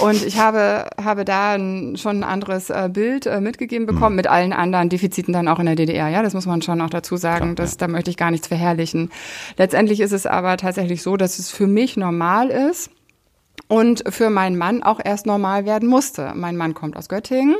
Und 0.00 0.24
ich 0.24 0.38
habe, 0.38 0.88
habe 1.02 1.24
da 1.24 1.54
ein, 1.54 1.96
schon 1.96 2.20
ein 2.20 2.24
anderes 2.24 2.70
äh, 2.70 2.88
Bild 2.92 3.26
äh, 3.26 3.40
mitgegeben 3.40 3.86
bekommen, 3.86 4.14
mhm. 4.14 4.16
mit 4.16 4.26
allen 4.28 4.52
anderen 4.52 4.88
Defiziten 4.88 5.32
dann 5.32 5.48
auch 5.48 5.58
in 5.58 5.66
der 5.66 5.74
DDR. 5.74 6.08
Ja, 6.08 6.22
das 6.22 6.34
muss 6.34 6.46
man 6.46 6.62
schon 6.62 6.80
auch 6.80 6.90
dazu 6.90 7.16
sagen. 7.16 7.54
Klar, 7.54 7.54
dass, 7.56 7.72
ja. 7.72 7.78
Da 7.78 7.88
möchte 7.88 8.10
ich 8.10 8.16
gar 8.16 8.30
nichts 8.30 8.46
verherrlichen. 8.46 9.10
Letztendlich 9.56 9.98
ist 9.98 10.12
es 10.12 10.24
aber 10.24 10.56
tatsächlich 10.56 11.02
so, 11.02 11.16
dass 11.16 11.40
es 11.40 11.50
für 11.50 11.66
mich 11.66 11.96
normal 11.96 12.50
ist, 12.50 12.90
und 13.70 14.02
für 14.08 14.30
meinen 14.30 14.58
Mann 14.58 14.82
auch 14.82 14.98
erst 15.02 15.26
normal 15.26 15.64
werden 15.64 15.88
musste. 15.88 16.32
Mein 16.34 16.56
Mann 16.56 16.74
kommt 16.74 16.96
aus 16.96 17.08
Göttingen 17.08 17.54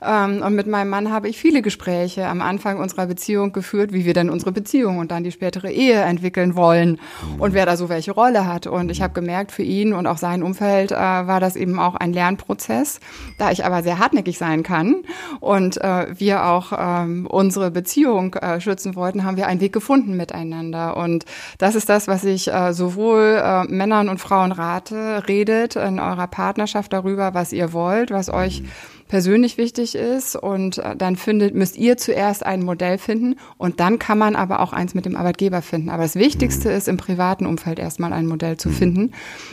ähm, 0.00 0.40
und 0.40 0.54
mit 0.54 0.68
meinem 0.68 0.90
Mann 0.90 1.10
habe 1.10 1.28
ich 1.28 1.38
viele 1.38 1.60
Gespräche 1.60 2.28
am 2.28 2.40
Anfang 2.40 2.78
unserer 2.78 3.06
Beziehung 3.06 3.52
geführt, 3.52 3.92
wie 3.92 4.04
wir 4.04 4.14
denn 4.14 4.30
unsere 4.30 4.52
Beziehung 4.52 4.98
und 4.98 5.10
dann 5.10 5.24
die 5.24 5.32
spätere 5.32 5.68
Ehe 5.68 6.00
entwickeln 6.00 6.54
wollen 6.54 7.00
und 7.38 7.52
wer 7.52 7.66
da 7.66 7.76
so 7.76 7.88
welche 7.88 8.12
Rolle 8.12 8.46
hat. 8.46 8.68
Und 8.68 8.92
ich 8.92 9.02
habe 9.02 9.12
gemerkt, 9.12 9.50
für 9.50 9.64
ihn 9.64 9.92
und 9.92 10.06
auch 10.06 10.18
sein 10.18 10.44
Umfeld 10.44 10.92
äh, 10.92 10.94
war 10.94 11.40
das 11.40 11.56
eben 11.56 11.80
auch 11.80 11.96
ein 11.96 12.12
Lernprozess. 12.12 13.00
Da 13.36 13.50
ich 13.50 13.64
aber 13.64 13.82
sehr 13.82 13.98
hartnäckig 13.98 14.38
sein 14.38 14.62
kann 14.62 15.02
und 15.40 15.82
äh, 15.82 16.06
wir 16.16 16.44
auch 16.44 16.72
ähm, 16.78 17.26
unsere 17.26 17.72
Beziehung 17.72 18.34
äh, 18.34 18.60
schützen 18.60 18.94
wollten, 18.94 19.24
haben 19.24 19.36
wir 19.36 19.48
einen 19.48 19.60
Weg 19.60 19.72
gefunden 19.72 20.16
miteinander. 20.16 20.96
Und 20.96 21.24
das 21.58 21.74
ist 21.74 21.88
das, 21.88 22.06
was 22.06 22.22
ich 22.22 22.52
äh, 22.52 22.72
sowohl 22.72 23.42
äh, 23.42 23.64
Männern 23.64 24.08
und 24.08 24.18
Frauen 24.18 24.52
rate, 24.52 25.24
rede 25.26 25.55
redet 25.56 25.76
in 25.76 25.98
eurer 25.98 26.26
Partnerschaft 26.26 26.92
darüber, 26.92 27.34
was 27.34 27.52
ihr 27.52 27.72
wollt, 27.72 28.10
was 28.10 28.28
euch 28.28 28.62
persönlich 29.08 29.56
wichtig 29.56 29.94
ist 29.94 30.34
und 30.34 30.78
äh, 30.78 30.96
dann 30.96 31.16
findet, 31.16 31.54
müsst 31.54 31.76
ihr 31.76 31.96
zuerst 31.96 32.44
ein 32.44 32.62
Modell 32.62 32.98
finden 32.98 33.36
und 33.56 33.78
dann 33.80 33.98
kann 33.98 34.18
man 34.18 34.34
aber 34.34 34.60
auch 34.60 34.72
eins 34.72 34.94
mit 34.94 35.06
dem 35.06 35.16
Arbeitgeber 35.16 35.62
finden. 35.62 35.90
Aber 35.90 36.02
das 36.02 36.16
Wichtigste 36.16 36.70
ist 36.70 36.88
im 36.88 36.96
privaten 36.96 37.46
Umfeld 37.46 37.78
erstmal 37.78 38.12
ein 38.12 38.26
Modell 38.26 38.56
zu 38.56 38.70
finden, 38.70 39.12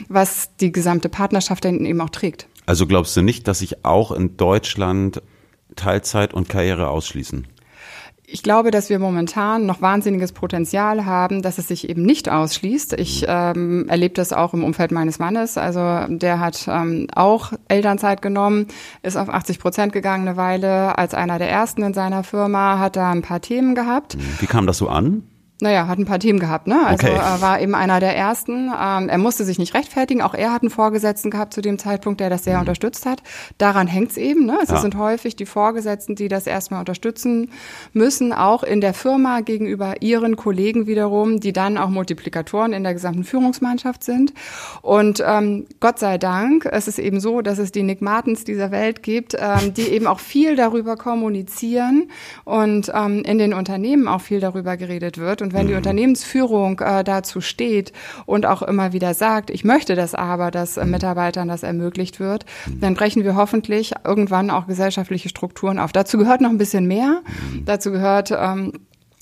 was 0.09 0.55
die 0.57 0.71
gesamte 0.71 1.09
Partnerschaft 1.09 1.65
dann 1.65 1.85
eben 1.85 2.01
auch 2.01 2.09
trägt. 2.09 2.47
Also 2.65 2.87
glaubst 2.87 3.15
du 3.15 3.21
nicht, 3.21 3.47
dass 3.47 3.59
sich 3.59 3.85
auch 3.85 4.11
in 4.11 4.37
Deutschland 4.37 5.21
Teilzeit 5.75 6.33
und 6.33 6.49
Karriere 6.49 6.87
ausschließen? 6.87 7.47
Ich 8.33 8.41
glaube, 8.41 8.71
dass 8.71 8.89
wir 8.89 8.97
momentan 8.97 9.67
noch 9.67 9.79
wahnsinniges 9.79 10.31
Potenzial 10.31 11.05
haben, 11.05 11.43
dass 11.43 11.59
es 11.59 11.67
sich 11.67 11.87
eben 11.87 12.01
nicht 12.01 12.29
ausschließt. 12.29 12.93
Ich 12.93 13.25
ähm, 13.27 13.87
erlebe 13.87 14.15
das 14.15 14.33
auch 14.33 14.55
im 14.55 14.63
Umfeld 14.63 14.91
meines 14.91 15.19
Mannes. 15.19 15.55
Also 15.55 15.79
der 16.09 16.39
hat 16.39 16.67
ähm, 16.67 17.05
auch 17.13 17.53
Elternzeit 17.67 18.23
genommen, 18.23 18.69
ist 19.03 19.17
auf 19.17 19.29
80 19.29 19.59
Prozent 19.59 19.93
gegangen 19.93 20.27
eine 20.27 20.35
Weile. 20.35 20.97
Als 20.97 21.13
einer 21.13 21.37
der 21.37 21.51
ersten 21.51 21.83
in 21.83 21.93
seiner 21.93 22.23
Firma 22.23 22.79
hat 22.79 22.97
er 22.97 23.09
ein 23.09 23.21
paar 23.21 23.39
Themen 23.39 23.75
gehabt. 23.75 24.17
Wie 24.39 24.47
kam 24.47 24.65
das 24.65 24.79
so 24.79 24.89
an? 24.89 25.21
Naja, 25.63 25.87
hat 25.87 25.97
ein 25.97 26.03
paar 26.05 26.19
Themen 26.19 26.39
gehabt, 26.39 26.67
ne? 26.67 26.85
Also 26.85 27.07
Okay. 27.07 27.15
er 27.15 27.39
war 27.39 27.61
eben 27.61 27.73
einer 27.73 28.01
der 28.01 28.17
ersten. 28.17 28.67
Ähm, 28.67 29.07
er 29.07 29.17
musste 29.17 29.45
sich 29.45 29.59
nicht 29.59 29.73
rechtfertigen. 29.73 30.21
Auch 30.21 30.33
er 30.33 30.51
hat 30.51 30.61
einen 30.61 30.69
Vorgesetzten 30.69 31.31
gehabt 31.31 31.53
zu 31.53 31.61
dem 31.61 31.79
Zeitpunkt, 31.79 32.19
der 32.19 32.29
das 32.29 32.43
sehr 32.43 32.59
unterstützt 32.59 33.05
hat. 33.05 33.23
Daran 33.59 33.87
hängt's 33.87 34.17
eben. 34.17 34.45
Ne? 34.45 34.57
Es 34.61 34.71
Ja. 34.71 34.81
sind 34.81 34.97
häufig 34.97 35.37
die 35.37 35.45
Vorgesetzten, 35.45 36.15
die 36.15 36.27
das 36.27 36.47
erstmal 36.47 36.81
unterstützen 36.81 37.49
müssen, 37.93 38.33
auch 38.33 38.63
in 38.63 38.81
der 38.81 38.93
Firma 38.93 39.39
gegenüber 39.39 40.01
ihren 40.01 40.35
Kollegen 40.35 40.85
wiederum, 40.85 41.39
die 41.39 41.53
dann 41.53 41.77
auch 41.77 41.87
Multiplikatoren 41.87 42.73
in 42.73 42.83
der 42.83 42.91
gesamten 42.93 43.23
Führungsmannschaft 43.23 44.03
sind. 44.03 44.33
Und 44.81 45.23
ähm, 45.25 45.65
Gott 45.79 45.97
sei 45.97 46.17
Dank, 46.17 46.65
es 46.69 46.89
ist 46.89 46.99
eben 46.99 47.21
so, 47.21 47.39
dass 47.41 47.57
es 47.57 47.71
die 47.71 47.83
Nick 47.83 48.01
Martens 48.01 48.43
dieser 48.43 48.69
Welt 48.71 49.01
gibt, 49.01 49.33
ähm, 49.39 49.73
die 49.73 49.83
eben 49.83 50.07
auch 50.07 50.19
viel 50.19 50.57
darüber 50.57 50.97
kommunizieren 50.97 52.09
und 52.43 52.91
ähm, 52.93 53.23
in 53.23 53.37
den 53.37 53.53
Unternehmen 53.53 54.09
auch 54.09 54.19
viel 54.19 54.41
darüber 54.41 54.75
geredet 54.75 55.17
wird. 55.17 55.41
Und 55.41 55.52
wenn 55.53 55.67
die 55.67 55.75
Unternehmensführung 55.75 56.79
äh, 56.79 57.03
dazu 57.03 57.41
steht 57.41 57.93
und 58.25 58.45
auch 58.45 58.61
immer 58.61 58.93
wieder 58.93 59.13
sagt, 59.13 59.49
ich 59.49 59.63
möchte 59.63 59.95
das 59.95 60.15
aber, 60.15 60.51
dass 60.51 60.77
äh, 60.77 60.85
Mitarbeitern 60.85 61.47
das 61.47 61.63
ermöglicht 61.63 62.19
wird, 62.19 62.45
dann 62.79 62.93
brechen 62.93 63.23
wir 63.23 63.35
hoffentlich 63.35 63.93
irgendwann 64.03 64.49
auch 64.49 64.67
gesellschaftliche 64.67 65.29
Strukturen 65.29 65.79
auf. 65.79 65.91
Dazu 65.91 66.17
gehört 66.17 66.41
noch 66.41 66.49
ein 66.49 66.57
bisschen 66.57 66.85
mehr. 66.85 67.21
Dazu 67.65 67.91
gehört 67.91 68.31
ähm, 68.35 68.73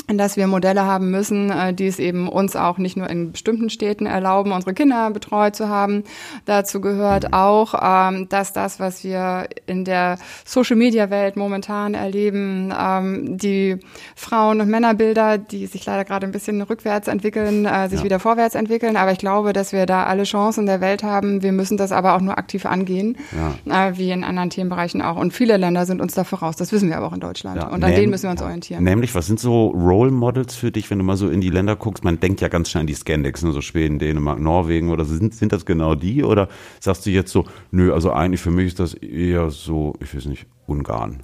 dass 0.07 0.35
wir 0.35 0.47
Modelle 0.47 0.85
haben 0.85 1.09
müssen, 1.11 1.51
äh, 1.51 1.73
die 1.73 1.87
es 1.87 1.97
eben 1.99 2.27
uns 2.27 2.55
auch 2.55 2.77
nicht 2.77 2.97
nur 2.97 3.09
in 3.09 3.31
bestimmten 3.31 3.69
Städten 3.69 4.05
erlauben, 4.05 4.51
unsere 4.51 4.73
Kinder 4.73 5.09
betreut 5.11 5.55
zu 5.55 5.69
haben. 5.69 6.03
Dazu 6.45 6.81
gehört 6.81 7.31
auch, 7.33 7.73
ähm, 7.81 8.27
dass 8.27 8.51
das, 8.51 8.79
was 8.79 9.03
wir 9.03 9.47
in 9.67 9.85
der 9.85 10.17
Social-Media-Welt 10.45 11.37
momentan 11.37 11.93
erleben, 11.93 12.73
ähm, 12.77 13.37
die 13.37 13.77
Frauen- 14.15 14.59
und 14.61 14.69
Männerbilder, 14.69 15.37
die 15.37 15.65
sich 15.67 15.85
leider 15.85 16.03
gerade 16.03 16.27
ein 16.27 16.31
bisschen 16.31 16.61
rückwärts 16.61 17.07
entwickeln, 17.07 17.65
äh, 17.65 17.87
sich 17.89 17.99
Ja. 17.99 18.05
wieder 18.05 18.19
vorwärts 18.19 18.55
entwickeln. 18.55 18.97
Aber 18.97 19.11
ich 19.11 19.17
glaube, 19.19 19.53
dass 19.53 19.71
wir 19.71 19.85
da 19.85 20.03
alle 20.05 20.23
Chancen 20.23 20.65
der 20.65 20.81
Welt 20.81 21.03
haben. 21.03 21.41
Wir 21.41 21.51
müssen 21.53 21.77
das 21.77 21.91
aber 21.91 22.15
auch 22.15 22.21
nur 22.21 22.37
aktiv 22.37 22.65
angehen, 22.65 23.17
äh, 23.65 23.93
wie 23.95 24.11
in 24.11 24.23
anderen 24.25 24.49
Themenbereichen 24.49 25.01
auch. 25.01 25.15
Und 25.15 25.31
viele 25.33 25.55
Länder 25.57 25.85
sind 25.85 26.01
uns 26.01 26.13
da 26.13 26.23
voraus. 26.25 26.55
Das 26.57 26.71
wissen 26.71 26.89
wir 26.89 26.97
aber 26.97 27.07
auch 27.07 27.13
in 27.13 27.19
Deutschland. 27.21 27.57
Ja, 27.61 27.67
Und 27.69 27.83
an 27.83 27.91
näm- 27.91 27.95
denen 27.95 28.09
müssen 28.11 28.23
wir 28.23 28.31
uns 28.31 28.41
orientieren. 28.41 28.83
Nämlich, 28.83 29.15
was 29.15 29.27
sind 29.27 29.39
so 29.39 29.71
Role 29.91 30.11
Models 30.11 30.55
für 30.55 30.71
dich, 30.71 30.89
wenn 30.89 30.99
du 30.99 31.03
mal 31.03 31.17
so 31.17 31.29
in 31.29 31.41
die 31.41 31.49
Länder 31.49 31.75
guckst? 31.75 32.05
Man 32.05 32.17
denkt 32.21 32.39
ja 32.39 32.47
ganz 32.47 32.69
schnell 32.69 32.81
an 32.81 32.87
die 32.87 32.93
Scandex, 32.93 33.43
ne? 33.43 33.51
so 33.51 33.59
Schweden, 33.59 33.99
Dänemark, 33.99 34.39
Norwegen 34.39 34.89
oder 34.89 35.03
sind, 35.03 35.35
sind 35.35 35.51
das 35.51 35.65
genau 35.65 35.95
die? 35.95 36.23
Oder 36.23 36.47
sagst 36.79 37.05
du 37.05 37.09
jetzt 37.09 37.29
so, 37.29 37.45
nö, 37.71 37.93
also 37.93 38.13
eigentlich 38.13 38.39
für 38.39 38.51
mich 38.51 38.67
ist 38.67 38.79
das 38.79 38.93
eher 38.93 39.49
so, 39.49 39.95
ich 39.99 40.15
weiß 40.15 40.27
nicht, 40.27 40.45
Ungarn. 40.65 41.23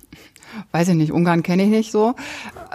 weiß 0.74 0.90
ich 0.90 0.96
nicht, 0.96 1.14
Ungarn 1.14 1.44
kenne 1.44 1.64
ich 1.64 1.70
nicht 1.70 1.92
so. 1.94 2.14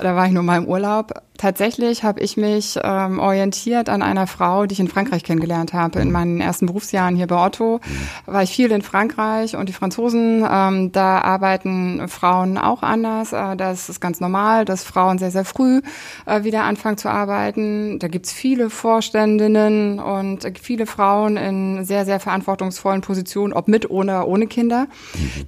Da 0.01 0.17
war 0.17 0.27
ich 0.27 0.33
nur 0.33 0.43
mal 0.43 0.57
im 0.57 0.67
Urlaub. 0.67 1.13
Tatsächlich 1.43 2.05
habe 2.05 2.21
ich 2.21 2.37
mich 2.37 2.79
ähm, 2.85 3.19
orientiert 3.19 3.89
an 3.89 4.01
einer 4.01 4.29
Frau, 4.29 4.67
die 4.67 4.75
ich 4.75 4.79
in 4.79 4.87
Frankreich 4.87 5.25
kennengelernt 5.25 5.73
habe. 5.73 5.99
In 5.99 6.13
meinen 6.13 6.41
ersten 6.41 6.67
Berufsjahren 6.67 7.17
hier 7.17 7.27
bei 7.27 7.45
Otto 7.45 7.81
war 8.27 8.45
ich 8.45 8.51
viel 8.51 8.71
in 8.71 8.81
Frankreich 8.81 9.57
und 9.57 9.69
die 9.69 9.73
Franzosen, 9.73 10.47
ähm, 10.49 10.93
da 10.93 11.19
arbeiten 11.19 12.07
Frauen 12.07 12.59
auch 12.59 12.85
anders. 12.85 13.33
Äh, 13.33 13.57
das 13.57 13.89
ist 13.89 14.01
ganz 14.01 14.21
normal, 14.21 14.65
dass 14.65 14.85
Frauen 14.85 15.19
sehr, 15.19 15.33
sehr 15.33 15.45
früh 15.45 15.81
äh, 16.27 16.45
wieder 16.45 16.63
anfangen 16.63 16.97
zu 16.97 17.09
arbeiten. 17.09 17.99
Da 17.99 18.07
gibt's 18.07 18.31
viele 18.31 18.71
Vorständinnen 18.71 19.99
und 19.99 20.47
viele 20.63 20.87
Frauen 20.87 21.37
in 21.37 21.85
sehr, 21.85 22.05
sehr 22.05 22.21
verantwortungsvollen 22.21 23.01
Positionen, 23.01 23.53
ob 23.53 23.67
mit 23.67 23.91
oder 23.91 24.29
ohne 24.29 24.47
Kinder. 24.47 24.87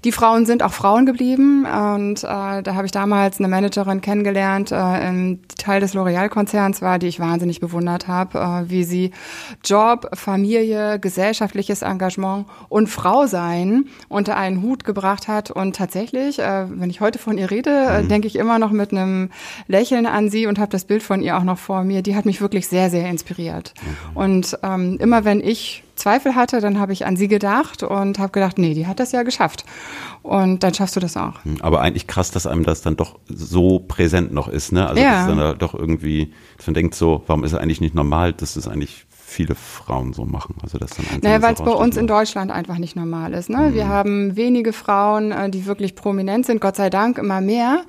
Die 0.02 0.10
Frauen 0.10 0.44
sind 0.44 0.64
auch 0.64 0.72
Frauen 0.72 1.06
geblieben 1.06 1.64
und 1.66 2.24
äh, 2.24 2.62
da 2.64 2.74
habe 2.74 2.86
ich 2.86 2.90
damals 2.90 3.38
eine 3.38 3.46
Managerin 3.46 4.00
kennengelernt, 4.00 4.72
äh, 4.72 5.08
im 5.08 5.38
Teil 5.56 5.83
des 5.84 5.94
L'Oreal-Konzerns 5.94 6.82
war, 6.82 6.98
die 6.98 7.06
ich 7.06 7.20
wahnsinnig 7.20 7.60
bewundert 7.60 8.08
habe, 8.08 8.38
äh, 8.38 8.70
wie 8.70 8.84
sie 8.84 9.12
Job, 9.64 10.10
Familie, 10.14 10.98
gesellschaftliches 10.98 11.82
Engagement 11.82 12.46
und 12.68 12.88
Frau 12.88 13.26
sein 13.26 13.86
unter 14.08 14.36
einen 14.36 14.62
Hut 14.62 14.84
gebracht 14.84 15.28
hat. 15.28 15.50
Und 15.50 15.76
tatsächlich, 15.76 16.38
äh, 16.38 16.66
wenn 16.68 16.90
ich 16.90 17.00
heute 17.00 17.18
von 17.18 17.38
ihr 17.38 17.50
rede, 17.50 17.70
äh, 17.70 18.02
denke 18.04 18.26
ich 18.26 18.36
immer 18.36 18.58
noch 18.58 18.70
mit 18.70 18.92
einem 18.92 19.30
Lächeln 19.68 20.06
an 20.06 20.30
sie 20.30 20.46
und 20.46 20.58
habe 20.58 20.72
das 20.72 20.84
Bild 20.84 21.02
von 21.02 21.22
ihr 21.22 21.36
auch 21.36 21.44
noch 21.44 21.58
vor 21.58 21.84
mir. 21.84 22.02
Die 22.02 22.16
hat 22.16 22.24
mich 22.24 22.40
wirklich 22.40 22.66
sehr, 22.66 22.90
sehr 22.90 23.08
inspiriert. 23.08 23.74
Und 24.14 24.58
ähm, 24.62 24.96
immer 25.00 25.24
wenn 25.24 25.40
ich 25.40 25.83
Zweifel 25.96 26.34
hatte, 26.34 26.60
dann 26.60 26.78
habe 26.78 26.92
ich 26.92 27.06
an 27.06 27.16
sie 27.16 27.28
gedacht 27.28 27.82
und 27.82 28.18
habe 28.18 28.32
gedacht, 28.32 28.58
nee, 28.58 28.74
die 28.74 28.86
hat 28.86 29.00
das 29.00 29.12
ja 29.12 29.22
geschafft. 29.22 29.64
Und 30.22 30.62
dann 30.62 30.74
schaffst 30.74 30.96
du 30.96 31.00
das 31.00 31.16
auch. 31.16 31.44
Hm, 31.44 31.58
Aber 31.60 31.80
eigentlich 31.80 32.06
krass, 32.06 32.30
dass 32.30 32.46
einem 32.46 32.64
das 32.64 32.82
dann 32.82 32.96
doch 32.96 33.18
so 33.28 33.78
präsent 33.78 34.32
noch 34.32 34.48
ist, 34.48 34.72
ne? 34.72 34.86
Also 34.88 35.00
Ja. 35.02 35.10
das 35.12 35.20
ist 35.22 35.28
dann 35.28 35.38
da 35.38 35.52
doch 35.54 35.74
irgendwie, 35.74 36.32
dass 36.56 36.66
man 36.66 36.74
denkt 36.74 36.94
so, 36.94 37.22
warum 37.26 37.44
ist 37.44 37.52
es 37.52 37.58
eigentlich 37.58 37.80
nicht 37.80 37.94
normal, 37.94 38.32
dass 38.32 38.54
das 38.54 38.66
eigentlich 38.68 39.06
viele 39.34 39.54
Frauen 39.54 40.12
so 40.12 40.24
machen? 40.24 40.54
Also 40.62 40.78
das 40.78 40.90
dann 40.90 41.04
Naja, 41.22 41.42
weil 41.42 41.54
es 41.54 41.62
bei 41.62 41.72
uns 41.72 41.96
in. 41.96 42.04
Deutschland 42.04 42.50
einfach 42.50 42.78
nicht 42.78 42.96
normal 42.96 43.32
ist. 43.32 43.48
Ne? 43.48 43.70
Wir 43.72 43.88
haben 43.88 44.36
wenige 44.36 44.72
Frauen, 44.72 45.32
äh, 45.32 45.48
die 45.48 45.64
wirklich 45.64 45.94
prominent 45.94 46.44
sind, 46.44 46.60
Gott 46.60 46.76
sei 46.76 46.90
Dank 46.90 47.18
immer 47.18 47.40
mehr, 47.40 47.80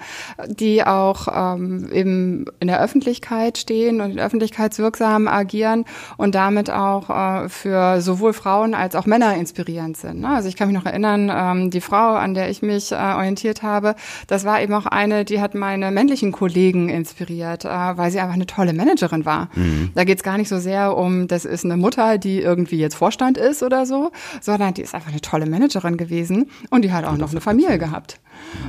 die 0.48 0.84
auch 0.84 1.28
ähm, 1.32 1.92
eben 1.92 2.46
in 2.62 2.68
der 2.68 2.82
Öffentlichkeit 2.82 3.58
stehen 3.58 4.00
und 4.00 4.18
öffentlichkeitswirksam 4.18 5.28
agieren 5.28 5.84
und 6.18 6.34
damit 6.34 6.72
auch 6.72 7.10
äh, 7.10 7.50
für 7.50 8.02
sowohl 8.02 8.34
Frauen 8.34 8.74
als 8.74 8.96
auch 8.96 9.06
Männer 9.06 9.36
inspirierend 9.36 9.98
sind. 9.98 10.22
Ne? 10.22 10.30
Also 10.30 10.48
ich 10.48 10.56
kann 10.56 10.70
mich 10.70 10.78
noch 10.78 10.86
erinnern, 10.86 11.32
ähm, 11.34 11.72
die 11.72 11.82
Frau, 11.82 12.14
an 12.16 12.34
der 12.34 12.50
ich 12.50 12.62
mich 12.62 12.92
äh, 12.92 12.96
orientiert 12.96 13.62
habe, 13.62 13.96
das 14.28 14.46
war 14.46 14.62
eben 14.62 14.74
auch 14.74 14.86
eine, 14.86 15.26
die 15.26 15.42
hat 15.42 15.56
meine 15.56 15.92
männlichen 15.92 16.32
Kollegen 16.32 16.88
inspiriert, 16.90 17.66
äh, 17.66 17.68
weil 17.70 18.12
sie 18.12 18.20
einfach 18.20 18.36
eine 18.36 18.48
tolle 18.48 18.74
Managerin 18.74 19.26
war. 19.26 19.50
Da 19.94 20.04
geht 20.04 20.18
es 20.18 20.24
gar 20.24 20.38
nicht 20.38 20.50
so 20.50 20.58
sehr 20.58 20.96
um, 20.96 21.28
das 21.36 21.44
ist 21.46 21.66
eine 21.66 21.76
Mutter, 21.76 22.18
die 22.18 22.40
irgendwie 22.40 22.78
jetzt 22.78 22.96
Vorstand 22.96 23.38
ist 23.38 23.62
oder 23.62 23.86
so, 23.86 24.12
sondern 24.42 24.74
die 24.74 24.82
ist 24.82 24.96
einfach 24.96 25.12
eine 25.12 25.22
tolle 25.22 25.46
Managerin 25.46 25.98
gewesen 25.98 26.50
und 26.70 26.84
die 26.84 26.94
hat 26.94 27.04
auch 27.04 27.18
noch 27.18 27.32
eine 27.32 27.42
Familie 27.42 27.78
gehabt. 27.78 28.20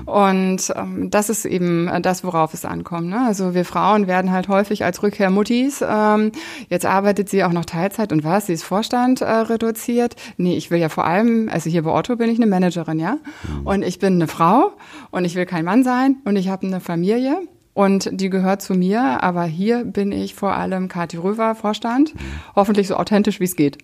Und 0.05 0.73
ähm, 0.75 1.11
das 1.11 1.29
ist 1.31 1.45
eben 1.45 1.89
äh, 1.89 2.01
das, 2.01 2.25
worauf 2.25 2.55
es 2.55 2.65
ankommt. 2.65 3.09
Ne? 3.09 3.21
Also 3.25 3.55
wir 3.55 3.65
Frauen 3.65 4.07
werden 4.07 4.33
halt 4.33 4.49
häufig 4.49 4.85
als 4.85 5.03
Rückkehrmuttis. 5.03 5.85
Ähm, 5.89 6.33
jetzt 6.69 6.87
arbeitet 6.87 7.29
sie 7.29 7.45
auch 7.45 7.53
noch 7.53 7.65
Teilzeit 7.65 8.13
und 8.13 8.25
was? 8.25 8.47
Sie 8.47 8.53
ist 8.53 8.65
Vorstand 8.65 9.21
äh, 9.21 9.31
reduziert. 9.31 10.17
Nee, 10.37 10.57
ich 10.57 10.71
will 10.71 10.81
ja 10.81 10.89
vor 10.89 11.05
allem, 11.05 11.49
also 11.53 11.71
hier 11.71 11.83
bei 11.83 11.93
Otto 11.93 12.17
bin 12.17 12.31
ich 12.31 12.39
eine 12.39 12.47
Managerin, 12.47 12.99
ja. 12.99 13.19
Und 13.65 13.83
ich 13.83 13.99
bin 13.99 14.15
eine 14.15 14.27
Frau 14.27 14.73
und 15.11 15.25
ich 15.25 15.37
will 15.37 15.47
kein 15.47 15.65
Mann 15.65 15.85
sein 15.85 16.17
und 16.25 16.37
ich 16.37 16.49
habe 16.49 16.67
eine 16.67 16.81
Familie. 16.81 17.39
Und 17.77 18.09
die 18.11 18.31
gehört 18.31 18.63
zu 18.63 18.73
mir, 18.73 19.23
aber 19.23 19.45
hier 19.45 19.85
bin 19.85 20.11
ich 20.11 20.35
vor 20.35 20.55
allem 20.55 20.89
Kathi 20.89 21.19
Röver, 21.19 21.55
Vorstand. 21.55 22.15
Hoffentlich 22.55 22.89
so 22.89 22.97
authentisch, 22.97 23.39
wie 23.39 23.45
es 23.45 23.55
geht. 23.55 23.77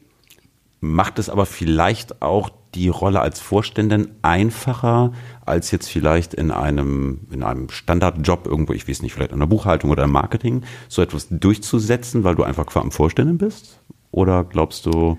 Macht 0.80 1.18
es 1.18 1.28
aber 1.28 1.44
vielleicht 1.44 2.22
auch 2.22 2.49
die 2.75 2.88
Rolle 2.88 3.20
als 3.20 3.38
Vorständin 3.38 4.08
einfacher, 4.22 5.12
als 5.44 5.72
jetzt 5.72 5.90
vielleicht 5.90 6.32
in 6.32 6.50
einem, 6.50 7.26
in 7.30 7.42
einem 7.42 7.68
Standardjob 7.68 8.46
irgendwo, 8.46 8.72
ich 8.72 8.88
weiß 8.88 9.02
nicht, 9.02 9.12
vielleicht 9.12 9.32
in 9.32 9.40
der 9.40 9.46
Buchhaltung 9.46 9.90
oder 9.90 10.04
im 10.04 10.12
Marketing, 10.12 10.62
so 10.88 11.02
etwas 11.02 11.26
durchzusetzen, 11.28 12.25
weil 12.25 12.34
du 12.34 12.44
einfach 12.44 12.64
qua 12.64 12.80
am 12.80 12.92
Vorständin 12.92 13.37
bist? 13.37 13.78
Oder 14.11 14.44
glaubst 14.44 14.87
du, 14.87 15.18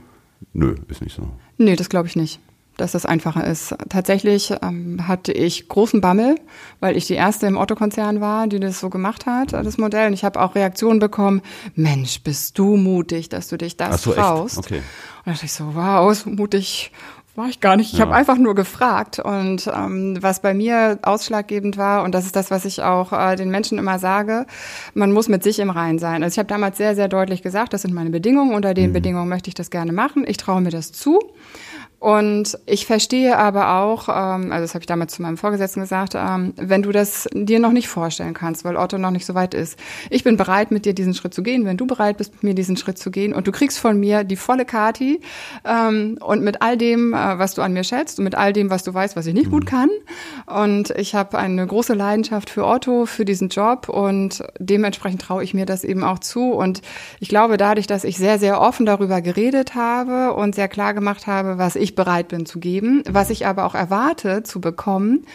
nö, 0.54 0.74
ist 0.88 1.04
nicht 1.04 1.16
so? 1.16 1.30
Nee, 1.60 1.76
das 1.76 1.90
glaube 1.90 2.08
ich 2.08 2.16
nicht, 2.16 2.40
dass 2.78 2.94
das 2.94 3.06
einfacher 3.06 3.46
ist. 3.46 3.76
Tatsächlich 3.90 4.54
ähm, 4.62 5.08
hatte 5.08 5.32
ich 5.32 5.68
großen 5.68 6.02
Bammel, 6.02 6.36
weil 6.80 6.98
ich 6.98 7.06
die 7.08 7.14
erste 7.16 7.46
im 7.48 7.58
Otto-Konzern 7.58 8.20
war, 8.22 8.48
die 8.48 8.60
das 8.60 8.80
so 8.80 8.90
gemacht 8.90 9.26
hat, 9.26 9.54
das 9.54 9.78
Modell. 9.78 10.08
Und 10.08 10.14
ich 10.14 10.24
habe 10.24 10.42
auch 10.42 10.56
Reaktionen 10.56 11.00
bekommen, 11.00 11.42
Mensch, 11.76 12.22
bist 12.24 12.58
du 12.58 12.76
mutig, 12.78 13.30
dass 13.30 13.48
du 13.48 13.58
dich 13.58 13.78
das 13.78 13.96
Ach 13.96 14.00
so, 14.00 14.10
echt? 14.12 14.20
traust. 14.20 14.58
Okay. 14.58 14.78
Und 14.78 14.84
da 15.26 15.32
dachte 15.32 15.46
ich 15.46 15.54
so, 15.54 15.76
wow, 15.76 16.14
so 16.16 16.30
mutig 16.30 16.92
war 17.36 17.48
ich 17.48 17.60
gar 17.60 17.76
nicht. 17.78 17.92
Ich 17.94 17.98
Ja. 17.98 18.06
habe 18.06 18.14
einfach 18.16 18.38
nur 18.38 18.54
gefragt. 18.54 19.18
Und 19.18 19.68
ähm, 19.74 20.18
was 20.22 20.42
bei 20.42 20.54
mir 20.54 21.00
ausschlaggebend 21.02 21.78
war, 21.78 22.04
und 22.04 22.14
das 22.14 22.26
ist 22.26 22.36
das, 22.36 22.52
was 22.52 22.64
ich 22.66 22.84
auch 22.84 23.12
äh, 23.12 23.36
den 23.36 23.50
Menschen 23.50 23.80
immer 23.80 23.98
sage, 23.98 24.46
man 24.94 25.12
muss 25.12 25.30
mit 25.30 25.42
sich 25.42 25.58
im 25.58 25.72
Reinen 25.72 25.98
sein. 25.98 26.22
Also 26.22 26.36
ich 26.36 26.38
habe 26.40 26.48
damals 26.48 26.78
sehr, 26.78 26.94
sehr 26.96 27.08
deutlich 27.08 27.42
gesagt, 27.42 27.74
das 27.74 27.82
sind 27.82 27.94
meine 27.94 28.12
Bedingungen, 28.12 28.54
unter 28.54 28.76
den 28.76 28.94
Bedingungen 28.94 29.30
möchte 29.30 29.48
ich 29.48 29.56
das 29.56 29.72
gerne 29.72 29.94
machen. 29.94 30.26
Ich 30.28 30.38
traue 30.38 30.62
mir 30.62 30.70
das 30.70 30.92
zu. 30.92 31.20
Und 32.04 32.60
ich 32.66 32.86
verstehe 32.86 33.38
aber 33.38 33.76
auch, 33.76 34.10
ähm, 34.10 34.52
also 34.52 34.64
das 34.64 34.74
habe 34.74 34.82
ich 34.82 34.88
damals 34.88 35.14
zu 35.14 35.22
meinem 35.22 35.38
Vorgesetzten 35.38 35.80
gesagt, 35.80 36.16
ähm, 36.16 36.54
wenn 36.58 36.82
du 36.82 36.92
das 36.92 37.30
dir 37.32 37.62
noch 37.62 37.72
nicht 37.72 37.88
vorstellen 37.88 38.34
kannst, 38.34 38.66
weil 38.66 38.76
Otto 38.76 38.98
noch 38.98 39.12
nicht 39.12 39.26
so 39.26 39.36
weit 39.36 39.54
ist. 39.54 39.80
Ich 40.10 40.26
bin 40.26 40.36
bereit, 40.36 40.70
mit 40.70 40.84
dir 40.84 40.94
diesen 40.94 41.14
Schritt 41.14 41.34
zu 41.34 41.44
gehen, 41.44 41.64
wenn 41.64 41.78
du 41.78 41.88
bereit 41.88 42.18
bist, 42.18 42.34
mit 42.34 42.44
mir 42.44 42.56
diesen 42.56 42.76
Schritt 42.76 42.98
zu 42.98 43.10
gehen. 43.10 43.34
Und 43.34 43.48
du 43.48 43.54
kriegst 43.54 43.80
von 43.80 43.98
mir 43.98 44.26
die 44.26 44.36
volle 44.36 44.66
Kati 44.66 45.22
ähm, 45.64 46.18
und 46.20 46.44
mit 46.44 46.62
all 46.62 46.78
dem, 46.78 47.14
äh, 47.14 47.40
was 47.40 47.54
du 47.54 47.62
an 47.62 47.72
mir 47.72 47.86
schätzt 47.86 48.20
und 48.20 48.26
mit 48.26 48.36
all 48.36 48.52
dem, 48.52 48.70
was 48.70 48.84
du 48.84 48.94
weißt, 48.94 49.16
was 49.16 49.26
ich 49.26 49.34
nicht 49.34 49.48
mhm. 49.48 49.52
gut 49.52 49.66
kann. 49.66 49.90
Und 50.46 50.90
ich 50.98 51.16
habe 51.16 51.38
eine 51.38 51.66
große 51.66 51.94
Leidenschaft 51.94 52.50
für 52.50 52.66
Otto, 52.66 53.06
für 53.06 53.24
diesen 53.24 53.48
Job 53.48 53.88
und 53.88 54.44
dementsprechend 54.60 55.22
traue 55.22 55.42
ich 55.42 55.54
mir 55.54 55.66
das 55.66 55.86
eben 55.86 56.04
auch 56.04 56.20
zu. 56.20 56.52
Und 56.52 56.82
ich 57.22 57.30
glaube, 57.30 57.56
dadurch, 57.56 57.88
dass 57.88 58.04
ich 58.04 58.18
sehr, 58.18 58.40
sehr 58.40 58.60
offen 58.60 58.86
darüber 58.86 59.22
geredet 59.22 59.74
habe 59.74 60.34
und 60.34 60.54
sehr 60.54 60.68
klar 60.68 60.94
gemacht 60.94 61.28
habe, 61.28 61.58
was 61.58 61.78
ich 61.78 61.93
bereit 61.96 62.28
bin 62.28 62.46
zu 62.46 62.60
geben, 62.60 63.04
was 63.10 63.30
ich 63.30 63.46
aber 63.48 63.66
auch 63.66 63.76
erwarte 63.76 64.44
zu 64.44 64.62
bekommen. 64.62 65.26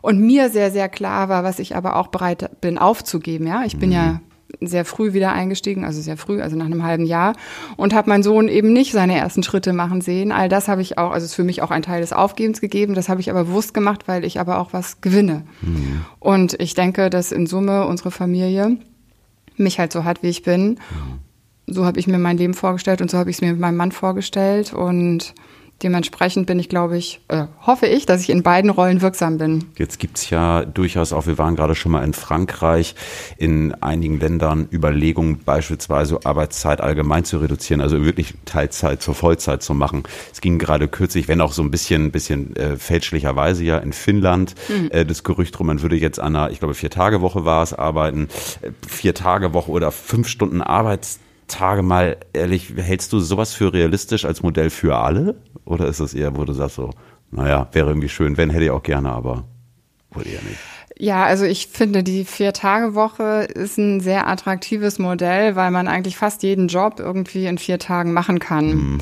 Und 0.00 0.20
mir 0.20 0.48
sehr, 0.48 0.70
sehr 0.70 0.88
klar 0.88 1.28
war, 1.28 1.42
was 1.42 1.58
ich 1.58 1.74
aber 1.74 1.96
auch 1.96 2.06
bereit 2.06 2.60
bin 2.60 2.78
aufzugeben. 2.78 3.48
Ja, 3.48 3.64
ich 3.64 3.78
bin 3.78 3.88
mhm. 3.88 3.94
ja 3.94 4.20
sehr 4.60 4.84
früh 4.84 5.12
wieder 5.12 5.32
eingestiegen, 5.32 5.84
also 5.84 6.00
sehr 6.00 6.16
früh, 6.16 6.40
also 6.40 6.56
nach 6.56 6.66
einem 6.66 6.82
halben 6.82 7.04
Jahr 7.04 7.34
und 7.76 7.94
habe 7.94 8.08
meinen 8.08 8.22
Sohn 8.22 8.48
eben 8.48 8.72
nicht 8.72 8.92
seine 8.92 9.16
ersten 9.16 9.42
Schritte 9.42 9.72
machen 9.72 10.00
sehen. 10.00 10.32
All 10.32 10.48
das 10.48 10.68
habe 10.68 10.82
ich 10.82 10.98
auch, 10.98 11.12
also 11.12 11.24
ist 11.24 11.34
für 11.34 11.44
mich 11.44 11.62
auch 11.62 11.70
ein 11.70 11.82
Teil 11.82 12.00
des 12.00 12.12
Aufgebens 12.12 12.60
gegeben. 12.60 12.94
Das 12.94 13.08
habe 13.08 13.20
ich 13.20 13.30
aber 13.30 13.44
bewusst 13.44 13.74
gemacht, 13.74 14.08
weil 14.08 14.24
ich 14.24 14.40
aber 14.40 14.58
auch 14.58 14.72
was 14.72 15.00
gewinne. 15.00 15.44
Mhm. 15.60 16.04
Und 16.18 16.60
ich 16.60 16.74
denke, 16.74 17.10
dass 17.10 17.32
in 17.32 17.46
Summe 17.46 17.86
unsere 17.86 18.10
Familie 18.10 18.78
mich 19.56 19.78
halt 19.78 19.92
so 19.92 20.04
hat, 20.04 20.22
wie 20.22 20.28
ich 20.28 20.42
bin. 20.42 20.78
So 21.66 21.84
habe 21.84 22.00
ich 22.00 22.06
mir 22.06 22.18
mein 22.18 22.38
Leben 22.38 22.54
vorgestellt 22.54 23.02
und 23.02 23.10
so 23.10 23.18
habe 23.18 23.30
ich 23.30 23.36
es 23.36 23.42
mir 23.42 23.52
mit 23.52 23.60
meinem 23.60 23.76
Mann 23.76 23.92
vorgestellt 23.92 24.72
und 24.72 25.34
Dementsprechend 25.82 26.48
bin 26.48 26.58
ich, 26.58 26.68
glaube 26.68 26.98
ich, 26.98 27.20
äh, 27.28 27.44
hoffe 27.64 27.86
ich, 27.86 28.04
dass 28.04 28.22
ich 28.22 28.30
in 28.30 28.42
beiden 28.42 28.68
Rollen 28.68 29.00
wirksam 29.00 29.38
bin. 29.38 29.66
Jetzt 29.76 30.00
gibt's 30.00 30.28
ja 30.28 30.64
durchaus 30.64 31.12
auch, 31.12 31.28
wir 31.28 31.38
waren 31.38 31.54
gerade 31.54 31.76
schon 31.76 31.92
mal 31.92 32.02
in 32.02 32.14
Frankreich, 32.14 32.96
in 33.36 33.74
einigen 33.74 34.18
Ländern 34.18 34.68
Überlegungen, 34.72 35.38
beispielsweise 35.44 36.18
Arbeitszeit 36.24 36.80
allgemein 36.80 37.24
zu 37.24 37.38
reduzieren, 37.38 37.80
also 37.80 38.04
wirklich 38.04 38.34
Teilzeit 38.44 39.02
zur 39.02 39.14
Vollzeit 39.14 39.62
zu 39.62 39.72
machen. 39.72 40.02
Es 40.32 40.40
ging 40.40 40.58
gerade 40.58 40.88
kürzlich, 40.88 41.28
wenn 41.28 41.40
auch 41.40 41.52
so 41.52 41.62
ein 41.62 41.70
bisschen, 41.70 42.10
bisschen 42.10 42.56
äh, 42.56 42.76
fälschlicherweise 42.76 43.62
ja 43.62 43.78
in 43.78 43.92
Finnland, 43.92 44.56
mhm. 44.68 44.90
äh, 44.90 45.06
das 45.06 45.22
Gerücht 45.22 45.56
drum, 45.56 45.68
man 45.68 45.80
würde 45.80 45.94
jetzt 45.94 46.18
an 46.18 46.34
einer, 46.34 46.50
ich 46.50 46.58
glaube, 46.58 46.74
Vier-Tage-Woche 46.74 47.44
war 47.44 47.62
es, 47.62 47.72
arbeiten, 47.72 48.28
äh, 48.62 48.70
Vier-Tage-Woche 48.84 49.70
oder 49.70 49.92
fünf 49.92 50.26
Stunden 50.26 50.60
Arbeitszeit 50.60 51.27
Tage 51.48 51.82
mal 51.82 52.16
ehrlich, 52.32 52.72
hältst 52.76 53.12
du 53.12 53.20
sowas 53.20 53.52
für 53.52 53.72
realistisch 53.72 54.24
als 54.24 54.42
Modell 54.42 54.70
für 54.70 54.96
alle? 54.96 55.36
Oder 55.64 55.86
ist 55.86 56.00
es 56.00 56.14
eher, 56.14 56.36
wo 56.36 56.44
du 56.44 56.52
sagst 56.52 56.76
so, 56.76 56.90
naja, 57.30 57.68
wäre 57.72 57.88
irgendwie 57.88 58.08
schön, 58.08 58.36
wenn 58.36 58.50
hätte 58.50 58.64
ich 58.64 58.70
auch 58.70 58.82
gerne, 58.82 59.10
aber 59.10 59.44
wohl 60.10 60.26
eher 60.26 60.42
nicht. 60.42 60.58
Ja, 61.00 61.24
also 61.24 61.44
ich 61.44 61.68
finde, 61.68 62.02
die 62.02 62.24
Vier-Tage-Woche 62.24 63.46
ist 63.54 63.78
ein 63.78 64.00
sehr 64.00 64.26
attraktives 64.26 64.98
Modell, 64.98 65.54
weil 65.54 65.70
man 65.70 65.86
eigentlich 65.86 66.16
fast 66.16 66.42
jeden 66.42 66.66
Job 66.66 66.98
irgendwie 66.98 67.46
in 67.46 67.58
vier 67.58 67.78
Tagen 67.78 68.12
machen 68.12 68.40
kann. 68.40 68.66
Mhm 68.74 68.98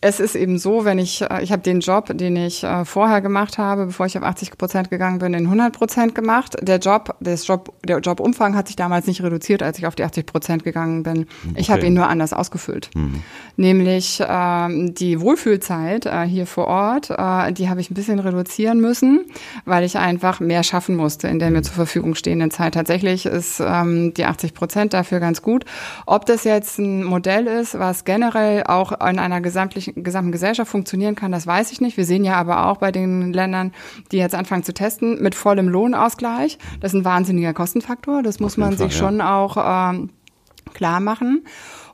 es 0.00 0.20
ist 0.20 0.36
eben 0.36 0.58
so, 0.58 0.84
wenn 0.84 0.98
ich, 0.98 1.22
äh, 1.22 1.42
ich 1.42 1.50
habe 1.50 1.62
den 1.62 1.80
Job, 1.80 2.16
den 2.16 2.36
ich 2.36 2.62
äh, 2.62 2.84
vorher 2.84 3.20
gemacht 3.20 3.58
habe, 3.58 3.86
bevor 3.86 4.06
ich 4.06 4.16
auf 4.16 4.22
80 4.22 4.56
Prozent 4.56 4.90
gegangen 4.90 5.18
bin, 5.18 5.34
in 5.34 5.44
100 5.44 5.72
Prozent 5.72 6.14
gemacht. 6.14 6.56
Der 6.62 6.78
Job, 6.78 7.16
das 7.18 7.44
Job, 7.48 7.72
der 7.84 7.98
Jobumfang 7.98 8.54
hat 8.54 8.68
sich 8.68 8.76
damals 8.76 9.08
nicht 9.08 9.22
reduziert, 9.24 9.60
als 9.60 9.76
ich 9.78 9.86
auf 9.88 9.96
die 9.96 10.04
80 10.04 10.26
Prozent 10.26 10.62
gegangen 10.62 11.02
bin. 11.02 11.26
Okay. 11.50 11.54
Ich 11.56 11.70
habe 11.72 11.84
ihn 11.84 11.94
nur 11.94 12.06
anders 12.06 12.32
ausgefüllt. 12.32 12.90
Mhm. 12.94 13.24
Nämlich 13.56 14.22
ähm, 14.24 14.94
die 14.94 15.20
Wohlfühlzeit 15.20 16.06
äh, 16.06 16.22
hier 16.22 16.46
vor 16.46 16.68
Ort, 16.68 17.10
äh, 17.10 17.52
die 17.52 17.68
habe 17.68 17.80
ich 17.80 17.90
ein 17.90 17.94
bisschen 17.94 18.20
reduzieren 18.20 18.80
müssen, 18.80 19.24
weil 19.64 19.82
ich 19.82 19.98
einfach 19.98 20.38
mehr 20.38 20.62
schaffen 20.62 20.94
musste 20.94 21.26
in 21.26 21.40
der 21.40 21.50
mir 21.50 21.62
zur 21.62 21.74
Verfügung 21.74 22.14
stehenden 22.14 22.52
Zeit. 22.52 22.74
Tatsächlich 22.74 23.26
ist 23.26 23.60
ähm, 23.60 24.14
die 24.14 24.26
80 24.26 24.54
Prozent 24.54 24.94
dafür 24.94 25.18
ganz 25.18 25.42
gut. 25.42 25.64
Ob 26.06 26.24
das 26.24 26.44
jetzt 26.44 26.78
ein 26.78 27.02
Modell 27.02 27.48
ist, 27.48 27.76
was 27.76 28.04
generell 28.04 28.62
auch 28.62 28.92
in 28.92 29.18
einer 29.18 29.40
gesamtlichen 29.40 29.87
gesamten 29.94 30.32
Gesellschaft 30.32 30.70
funktionieren 30.70 31.14
kann, 31.14 31.32
das 31.32 31.46
weiß 31.46 31.72
ich 31.72 31.80
nicht. 31.80 31.96
Wir 31.96 32.04
sehen 32.04 32.24
ja 32.24 32.34
aber 32.34 32.66
auch 32.66 32.78
bei 32.78 32.92
den 32.92 33.32
Ländern, 33.32 33.72
die 34.12 34.18
jetzt 34.18 34.34
anfangen 34.34 34.62
zu 34.62 34.74
testen, 34.74 35.22
mit 35.22 35.34
vollem 35.34 35.68
Lohnausgleich. 35.68 36.58
Das 36.80 36.92
ist 36.92 37.00
ein 37.00 37.04
wahnsinniger 37.04 37.54
Kostenfaktor. 37.54 38.22
Das 38.22 38.40
muss 38.40 38.56
man 38.56 38.76
Fall, 38.76 38.88
sich 38.88 38.98
ja. 38.98 39.06
schon 39.06 39.20
auch 39.20 39.56
ähm, 39.90 40.10
klar 40.74 41.00
machen. 41.00 41.44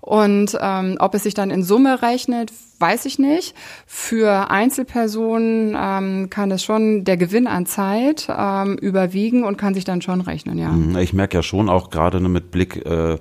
Und 0.01 0.59
ähm, 0.61 0.97
ob 1.01 1.15
es 1.15 1.23
sich 1.23 1.33
dann 1.33 1.49
in 1.49 1.63
Summe 1.63 2.03
rechnet, 2.03 2.53
weiß 2.79 3.07
ich 3.07 3.19
nicht. 3.19 3.55
Für 3.87 4.51
Einzelpersonen 4.51 5.75
ähm, 5.79 6.29
kann 6.29 6.51
es 6.51 6.63
schon 6.63 7.05
der 7.05 7.17
Gewinn 7.17 7.47
an 7.47 7.65
Zeit 7.65 8.29
ähm, 8.29 8.77
überwiegen 8.77 9.45
und 9.45 9.57
kann 9.57 9.73
sich 9.73 9.85
dann 9.85 10.03
schon 10.03 10.21
rechnen, 10.21 10.59
ja. 10.59 10.69
Mhm, 10.69 10.99
ich 10.99 11.15
merke 11.15 11.39
ja 11.39 11.43
schon 11.43 11.71
auch 11.71 11.89
gerade 11.89 12.21
mit 12.21 12.51
Blick 12.51 12.85
äh, 12.85 13.17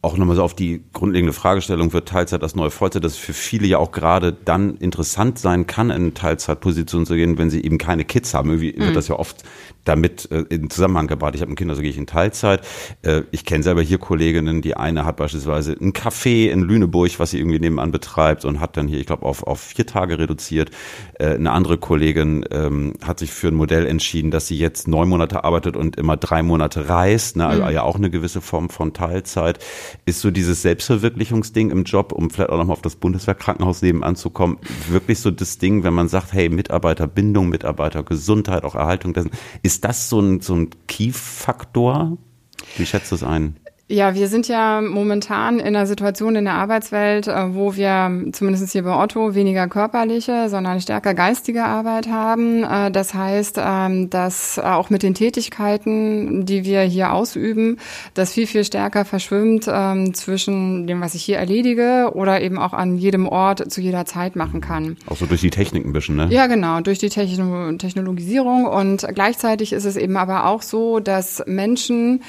auch 0.00 0.16
nochmal 0.16 0.36
so 0.36 0.44
auf 0.44 0.54
die 0.54 0.84
grundlegende 0.92 1.32
Fragestellung, 1.32 1.92
wird 1.92 2.08
Teilzeit 2.08 2.42
das 2.42 2.54
neue 2.54 2.70
Vollzeit, 2.70 3.02
dass 3.02 3.16
für 3.16 3.32
viele 3.32 3.66
ja 3.66 3.78
auch 3.78 3.90
gerade 3.90 4.32
dann 4.32 4.76
interessant 4.76 5.38
sein 5.40 5.66
kann, 5.66 5.90
in 5.90 6.14
Teilzeitposition 6.14 7.04
zu 7.04 7.16
gehen, 7.16 7.36
wenn 7.36 7.50
sie 7.50 7.64
eben 7.64 7.78
keine 7.78 8.04
Kids 8.04 8.32
haben. 8.32 8.50
Irgendwie 8.50 8.74
mhm. 8.76 8.86
wird 8.86 8.96
das 8.96 9.08
ja 9.08 9.16
oft 9.16 9.42
damit 9.88 10.30
äh, 10.30 10.44
in 10.50 10.70
Zusammenhang 10.70 11.06
gebracht. 11.06 11.34
Ich 11.34 11.40
habe 11.40 11.52
ein 11.52 11.56
Kind, 11.56 11.70
also 11.70 11.82
gehe 11.82 11.90
ich 11.90 11.98
in 11.98 12.06
Teilzeit. 12.06 12.60
Äh, 13.02 13.22
ich 13.30 13.44
kenne 13.44 13.62
selber 13.62 13.82
hier 13.82 13.98
Kolleginnen, 13.98 14.62
die 14.62 14.76
eine 14.76 15.04
hat 15.04 15.16
beispielsweise 15.16 15.72
ein 15.72 15.92
Café 15.92 16.50
in 16.50 16.62
Lüneburg, 16.62 17.18
was 17.18 17.30
sie 17.30 17.38
irgendwie 17.38 17.58
nebenan 17.58 17.90
betreibt 17.90 18.44
und 18.44 18.60
hat 18.60 18.76
dann 18.76 18.88
hier, 18.88 19.00
ich 19.00 19.06
glaube, 19.06 19.24
auf, 19.24 19.42
auf 19.42 19.60
vier 19.60 19.86
Tage 19.86 20.18
reduziert. 20.18 20.70
Äh, 21.18 21.34
eine 21.34 21.52
andere 21.52 21.78
Kollegin 21.78 22.44
ähm, 22.50 22.94
hat 23.02 23.18
sich 23.18 23.30
für 23.30 23.48
ein 23.48 23.54
Modell 23.54 23.86
entschieden, 23.86 24.30
dass 24.30 24.46
sie 24.46 24.58
jetzt 24.58 24.88
neun 24.88 25.08
Monate 25.08 25.44
arbeitet 25.44 25.76
und 25.76 25.96
immer 25.96 26.16
drei 26.16 26.42
Monate 26.42 26.88
reist, 26.88 27.36
ne? 27.36 27.46
also 27.46 27.64
mhm. 27.64 27.70
ja 27.70 27.82
auch 27.82 27.96
eine 27.96 28.10
gewisse 28.10 28.40
Form 28.40 28.68
von 28.68 28.92
Teilzeit. 28.92 29.58
Ist 30.04 30.20
so 30.20 30.30
dieses 30.30 30.62
Selbstverwirklichungsding 30.62 31.70
im 31.70 31.84
Job, 31.84 32.12
um 32.12 32.30
vielleicht 32.30 32.50
auch 32.50 32.58
nochmal 32.58 32.74
auf 32.74 32.82
das 32.82 32.96
Bundeswehrkrankenhausleben 32.96 34.02
anzukommen, 34.02 34.58
wirklich 34.88 35.20
so 35.20 35.30
das 35.30 35.58
Ding, 35.58 35.84
wenn 35.84 35.94
man 35.94 36.08
sagt, 36.08 36.32
hey, 36.32 36.48
Mitarbeiterbindung, 36.48 37.48
Mitarbeitergesundheit, 37.48 38.64
auch 38.64 38.74
Erhaltung 38.74 39.14
dessen, 39.14 39.30
ist 39.62 39.77
ist 39.78 39.84
das 39.84 40.08
so 40.08 40.18
ein, 40.18 40.40
so 40.40 40.56
ein 40.56 40.70
Key-Faktor? 40.88 42.18
Wie 42.76 42.86
schätzt 42.86 43.12
du 43.12 43.14
es 43.14 43.22
ein? 43.22 43.56
Ja, 43.90 44.14
wir 44.14 44.28
sind 44.28 44.48
ja 44.48 44.82
momentan 44.82 45.60
in 45.60 45.68
einer 45.68 45.86
Situation 45.86 46.36
in 46.36 46.44
der 46.44 46.54
Arbeitswelt, 46.54 47.26
äh, 47.26 47.54
wo 47.54 47.74
wir 47.74 48.10
zumindest 48.32 48.70
hier 48.70 48.82
bei 48.82 48.94
Otto 48.94 49.34
weniger 49.34 49.66
körperliche, 49.66 50.50
sondern 50.50 50.78
stärker 50.82 51.14
geistige 51.14 51.64
Arbeit 51.64 52.06
haben. 52.06 52.64
Äh, 52.64 52.90
das 52.90 53.14
heißt, 53.14 53.58
ähm, 53.58 54.10
dass 54.10 54.58
auch 54.58 54.90
mit 54.90 55.02
den 55.02 55.14
Tätigkeiten, 55.14 56.44
die 56.44 56.64
wir 56.64 56.82
hier 56.82 57.14
ausüben, 57.14 57.78
das 58.12 58.34
viel, 58.34 58.46
viel 58.46 58.62
stärker 58.62 59.06
verschwimmt 59.06 59.64
ähm, 59.72 60.12
zwischen 60.12 60.86
dem, 60.86 61.00
was 61.00 61.14
ich 61.14 61.22
hier 61.22 61.38
erledige 61.38 62.10
oder 62.12 62.42
eben 62.42 62.58
auch 62.58 62.74
an 62.74 62.98
jedem 62.98 63.26
Ort 63.26 63.72
zu 63.72 63.80
jeder 63.80 64.04
Zeit 64.04 64.36
machen 64.36 64.60
kann. 64.60 64.98
Auch 65.06 65.16
so 65.16 65.24
durch 65.24 65.40
die 65.40 65.50
Technik 65.50 65.86
ein 65.86 65.94
bisschen, 65.94 66.16
ne? 66.16 66.28
Ja, 66.28 66.46
genau, 66.46 66.82
durch 66.82 66.98
die 66.98 67.08
Technologisierung. 67.08 68.66
Und 68.66 69.08
gleichzeitig 69.14 69.72
ist 69.72 69.86
es 69.86 69.96
eben 69.96 70.18
aber 70.18 70.44
auch 70.44 70.60
so, 70.60 71.00
dass 71.00 71.42
Menschen 71.46 72.20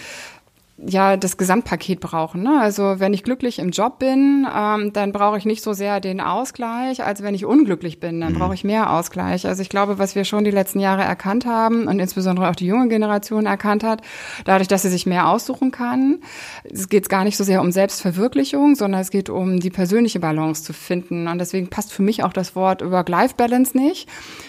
ja 0.85 1.17
das 1.17 1.37
Gesamtpaket 1.37 1.99
brauchen. 1.99 2.43
Ne? 2.43 2.59
Also 2.59 2.99
wenn 2.99 3.13
ich 3.13 3.23
glücklich 3.23 3.59
im 3.59 3.71
Job 3.71 3.99
bin, 3.99 4.47
ähm, 4.53 4.93
dann 4.93 5.11
brauche 5.11 5.37
ich 5.37 5.45
nicht 5.45 5.63
so 5.63 5.73
sehr 5.73 5.99
den 5.99 6.21
Ausgleich, 6.21 7.03
als 7.03 7.21
wenn 7.21 7.35
ich 7.35 7.45
unglücklich 7.45 7.99
bin, 7.99 8.21
dann 8.21 8.33
mhm. 8.33 8.39
brauche 8.39 8.53
ich 8.53 8.63
mehr 8.63 8.93
Ausgleich. 8.93 9.45
Also 9.45 9.61
ich 9.61 9.69
glaube, 9.69 9.99
was 9.99 10.15
wir 10.15 10.23
schon 10.23 10.43
die 10.43 10.51
letzten 10.51 10.79
Jahre 10.79 11.03
erkannt 11.03 11.45
haben 11.45 11.87
und 11.87 11.99
insbesondere 11.99 12.49
auch 12.49 12.55
die 12.55 12.65
junge 12.65 12.87
Generation 12.87 13.45
erkannt 13.45 13.83
hat, 13.83 14.01
dadurch, 14.45 14.67
dass 14.67 14.83
sie 14.83 14.89
sich 14.89 15.05
mehr 15.05 15.27
aussuchen 15.27 15.71
kann, 15.71 16.19
es 16.63 16.87
geht 16.87 17.09
gar 17.09 17.23
nicht 17.23 17.37
so 17.37 17.43
sehr 17.43 17.61
um 17.61 17.71
Selbstverwirklichung, 17.71 18.75
sondern 18.75 19.01
es 19.01 19.11
geht 19.11 19.29
um 19.29 19.59
die 19.59 19.71
persönliche 19.71 20.19
Balance 20.19 20.63
zu 20.63 20.73
finden. 20.73 21.27
Und 21.27 21.39
deswegen 21.39 21.69
passt 21.69 21.91
für 21.91 22.03
mich 22.03 22.23
auch 22.23 22.33
das 22.33 22.55
Wort 22.55 22.89
Work-Life-Balance 22.89 23.77
nicht, 23.77 24.07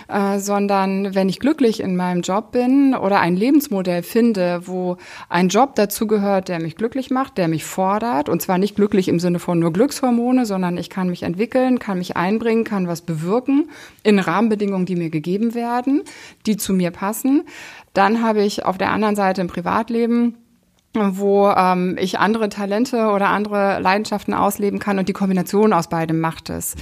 äh, 0.09 0.39
sondern 0.39 1.15
wenn 1.15 1.29
ich 1.29 1.41
glücklich 1.41 1.81
in 1.81 1.97
meinem 1.97 2.23
Job 2.23 2.53
bin 2.53 2.95
oder 2.95 3.21
ein 3.21 3.37
Lebensmodell 3.37 4.03
finde, 4.03 4.63
wo 4.67 4.97
ein 5.29 5.49
Job 5.49 5.75
dazu 5.75 6.07
gehört, 6.07 6.20
gehört, 6.21 6.49
der 6.49 6.61
mich 6.61 6.77
glücklich 6.77 7.11
macht, 7.11 7.39
der 7.39 7.49
mich 7.49 7.65
fordert. 7.65 8.29
Und 8.29 8.43
zwar 8.43 8.59
nicht 8.59 8.77
glücklich 8.77 9.09
im 9.09 9.19
Sinne 9.19 9.39
von 9.39 9.59
nur 9.59 9.73
Glückshormone, 9.73 10.47
sondern 10.47 10.77
ich 10.77 10.91
kann 10.91 11.09
mich 11.09 11.23
entwickeln, 11.23 11.79
kann 11.79 11.99
mich 11.99 12.17
einbringen, 12.17 12.65
kann 12.65 12.89
was 12.89 13.01
bewirken 13.01 13.71
in 14.03 14.19
Rahmenbedingungen, 14.19 14.87
die 14.87 14.97
mir 14.97 15.11
gegeben 15.11 15.55
werden, 15.55 16.03
die 16.47 16.57
zu 16.57 16.73
mir 16.73 16.91
passen. 16.91 17.45
Dann 17.95 18.23
habe 18.23 18.43
ich 18.43 18.65
auf 18.65 18.79
der 18.79 18.91
anderen 18.91 19.17
Seite 19.17 19.41
im 19.41 19.49
Privatleben 19.49 20.37
wo 20.95 21.49
ähm, 21.49 21.97
ich 22.01 22.19
andere 22.19 22.49
Talente 22.49 23.11
oder 23.11 23.29
andere 23.29 23.79
Leidenschaften 23.81 24.35
ausleben 24.35 24.81
kann 24.81 24.99
und 24.99 25.09
die 25.09 25.13
Kombination 25.13 25.73
aus 25.73 25.89
beidem 25.89 26.19
macht 26.21 26.51
es. 26.51 26.75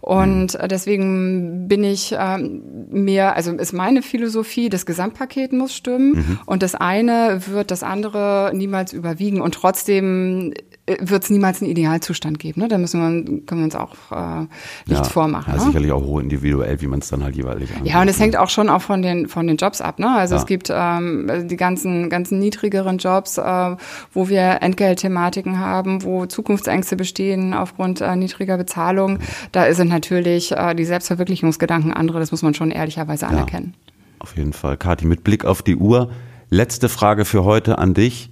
Und 0.00 0.58
deswegen 0.70 1.68
bin 1.68 1.84
ich 1.84 2.14
ähm, 2.18 2.62
mir, 2.90 3.36
also 3.36 3.52
ist 3.52 3.72
meine 3.72 4.00
Philosophie, 4.02 4.70
das 4.70 4.86
Gesamtpaket 4.86 5.52
muss 5.52 5.74
stimmen 5.74 6.12
mhm. 6.12 6.38
und 6.46 6.62
das 6.62 6.74
eine 6.74 7.42
wird 7.48 7.70
das 7.70 7.82
andere 7.82 8.50
niemals 8.54 8.94
überwiegen 8.94 9.42
und 9.42 9.54
trotzdem 9.54 10.54
wird 10.98 11.24
es 11.24 11.30
niemals 11.30 11.60
einen 11.60 11.70
Idealzustand 11.70 12.38
geben. 12.38 12.60
Ne? 12.60 12.68
Da 12.68 12.78
müssen 12.78 13.00
wir, 13.00 13.42
können 13.46 13.60
wir 13.60 13.64
uns 13.64 13.74
auch 13.74 13.94
äh, 14.10 14.40
nichts 14.86 15.06
ja, 15.08 15.12
vormachen. 15.12 15.54
Ja, 15.54 15.58
ne? 15.58 15.66
sicherlich 15.66 15.92
auch 15.92 16.02
hoch 16.02 16.20
individuell, 16.20 16.80
wie 16.80 16.86
man 16.86 17.00
es 17.00 17.08
dann 17.08 17.22
halt 17.22 17.36
jeweilig 17.36 17.70
angeht. 17.74 17.92
Ja, 17.92 18.00
und 18.00 18.08
es 18.08 18.18
hängt 18.18 18.36
auch 18.36 18.48
schon 18.48 18.68
auch 18.68 18.82
von 18.82 19.02
den 19.02 19.28
von 19.28 19.46
den 19.46 19.56
Jobs 19.56 19.80
ab. 19.80 19.98
Ne? 19.98 20.10
Also 20.10 20.34
ja. 20.34 20.40
es 20.40 20.46
gibt 20.46 20.68
ähm, 20.70 21.30
die 21.44 21.56
ganzen 21.56 22.10
ganzen 22.10 22.38
niedrigeren 22.38 22.98
Jobs, 22.98 23.38
äh, 23.38 23.76
wo 24.12 24.28
wir 24.28 24.62
Entgeltthematiken 24.62 25.58
haben, 25.58 26.02
wo 26.02 26.26
Zukunftsängste 26.26 26.96
bestehen 26.96 27.54
aufgrund 27.54 28.00
äh, 28.00 28.16
niedriger 28.16 28.56
Bezahlung. 28.56 29.18
Da 29.52 29.72
sind 29.74 29.88
natürlich 29.88 30.52
äh, 30.52 30.74
die 30.74 30.84
Selbstverwirklichungsgedanken 30.84 31.92
andere. 31.92 32.20
Das 32.20 32.30
muss 32.30 32.42
man 32.42 32.54
schon 32.54 32.70
ehrlicherweise 32.70 33.26
anerkennen. 33.26 33.74
Auf 34.18 34.36
jeden 34.36 34.52
Fall, 34.52 34.76
Kathi. 34.76 35.06
Mit 35.06 35.24
Blick 35.24 35.44
auf 35.44 35.62
die 35.62 35.76
Uhr, 35.76 36.10
letzte 36.50 36.88
Frage 36.88 37.24
für 37.24 37.44
heute 37.44 37.78
an 37.78 37.94
dich. 37.94 38.28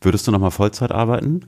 Würdest 0.00 0.26
du 0.26 0.30
noch 0.30 0.38
mal 0.38 0.50
Vollzeit 0.50 0.92
arbeiten? 0.92 1.40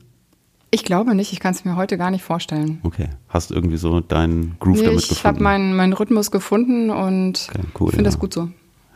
Ich 0.71 0.83
glaube 0.83 1.15
nicht, 1.15 1.33
ich 1.33 1.39
kann 1.39 1.53
es 1.53 1.65
mir 1.65 1.75
heute 1.75 1.97
gar 1.97 2.11
nicht 2.11 2.23
vorstellen. 2.23 2.79
Okay, 2.83 3.09
hast 3.27 3.51
irgendwie 3.51 3.77
so 3.77 4.01
deinen 4.01 4.57
Groove 4.59 4.77
nee, 4.77 4.85
damit 4.85 4.99
gefunden? 4.99 5.13
Ich 5.13 5.25
habe 5.25 5.41
meinen, 5.41 5.75
meinen 5.75 5.93
Rhythmus 5.93 6.29
gefunden 6.29 6.91
und 6.91 7.47
okay, 7.49 7.67
cool, 7.79 7.89
finde 7.89 8.03
ja. 8.03 8.11
das 8.11 8.19
gut 8.19 8.33
so. 8.33 8.49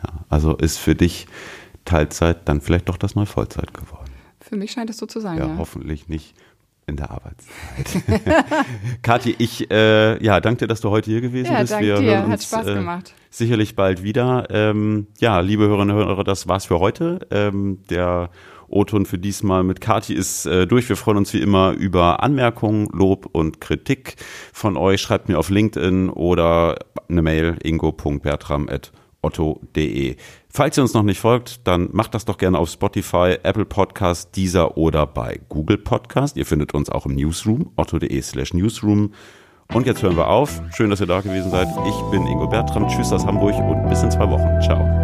Ja, 0.03 0.09
also 0.29 0.55
ist 0.55 0.77
für 0.77 0.93
dich 0.93 1.27
Teilzeit 1.85 2.47
dann 2.47 2.61
vielleicht 2.61 2.89
doch 2.89 2.97
das 2.97 3.15
neue 3.15 3.25
Vollzeit 3.25 3.73
geworden. 3.73 4.11
Für 4.39 4.55
mich 4.55 4.71
scheint 4.71 4.89
es 4.89 4.97
so 4.97 5.05
zu 5.07 5.19
sein. 5.19 5.37
Ja, 5.39 5.47
ja. 5.47 5.57
hoffentlich 5.57 6.07
nicht 6.09 6.35
in 6.85 6.97
der 6.97 7.11
Arbeitszeit. 7.11 8.03
Kathi, 9.01 9.35
ich 9.37 9.71
äh, 9.71 10.23
ja, 10.23 10.39
danke 10.41 10.59
dir, 10.59 10.67
dass 10.67 10.81
du 10.81 10.89
heute 10.89 11.09
hier 11.09 11.21
gewesen 11.21 11.53
ja, 11.53 11.61
bist. 11.61 11.71
Danke 11.71 11.87
Wir 11.87 11.95
dir. 11.99 12.23
uns 12.23 12.31
Hat 12.31 12.43
Spaß 12.43 12.67
äh, 12.67 12.73
gemacht. 12.75 13.13
sicherlich 13.29 13.75
bald 13.75 14.03
wieder. 14.03 14.47
Ähm, 14.49 15.07
ja, 15.19 15.39
liebe 15.39 15.63
Hörerinnen 15.63 15.95
und 15.95 16.05
Hörer, 16.05 16.23
das 16.23 16.47
war's 16.47 16.65
für 16.65 16.79
heute. 16.79 17.25
Ähm, 17.31 17.79
der 17.89 18.29
O-Ton 18.73 19.05
für 19.05 19.17
diesmal 19.17 19.63
mit 19.63 19.79
Kati 19.81 20.13
ist 20.13 20.45
äh, 20.45 20.67
durch. 20.67 20.87
Wir 20.89 20.95
freuen 20.95 21.17
uns 21.17 21.33
wie 21.33 21.41
immer 21.41 21.71
über 21.71 22.23
Anmerkungen, 22.23 22.87
Lob 22.91 23.27
und 23.31 23.61
Kritik 23.61 24.15
von 24.51 24.77
euch. 24.77 25.01
Schreibt 25.01 25.29
mir 25.29 25.39
auf 25.39 25.49
LinkedIn 25.49 26.09
oder 26.09 26.77
eine 27.07 27.21
Mail 27.21 27.57
ingo.bertram.otto.de. 27.63 30.15
Falls 30.49 30.77
ihr 30.77 30.83
uns 30.83 30.93
noch 30.93 31.03
nicht 31.03 31.19
folgt, 31.19 31.67
dann 31.67 31.89
macht 31.93 32.13
das 32.13 32.25
doch 32.25 32.37
gerne 32.37 32.59
auf 32.59 32.69
Spotify, 32.69 33.37
Apple 33.43 33.65
Podcast, 33.65 34.35
Deezer 34.35 34.77
oder 34.77 35.07
bei 35.07 35.39
Google 35.49 35.77
Podcast. 35.77 36.37
Ihr 36.37 36.45
findet 36.45 36.73
uns 36.73 36.89
auch 36.89 37.05
im 37.05 37.15
Newsroom, 37.15 37.71
otto.de 37.75 38.21
slash 38.21 38.53
Newsroom. 38.53 39.11
Und 39.73 39.87
jetzt 39.87 40.03
hören 40.03 40.17
wir 40.17 40.27
auf. 40.27 40.61
Schön, 40.75 40.89
dass 40.89 40.99
ihr 40.99 41.07
da 41.07 41.21
gewesen 41.21 41.49
seid. 41.49 41.69
Ich 41.87 41.95
bin 42.11 42.27
Ingo 42.27 42.47
Bertram. 42.47 42.87
Tschüss 42.87 43.11
aus 43.11 43.25
Hamburg 43.25 43.55
und 43.55 43.89
bis 43.89 44.03
in 44.03 44.11
zwei 44.11 44.29
Wochen. 44.29 44.61
Ciao. 44.61 45.02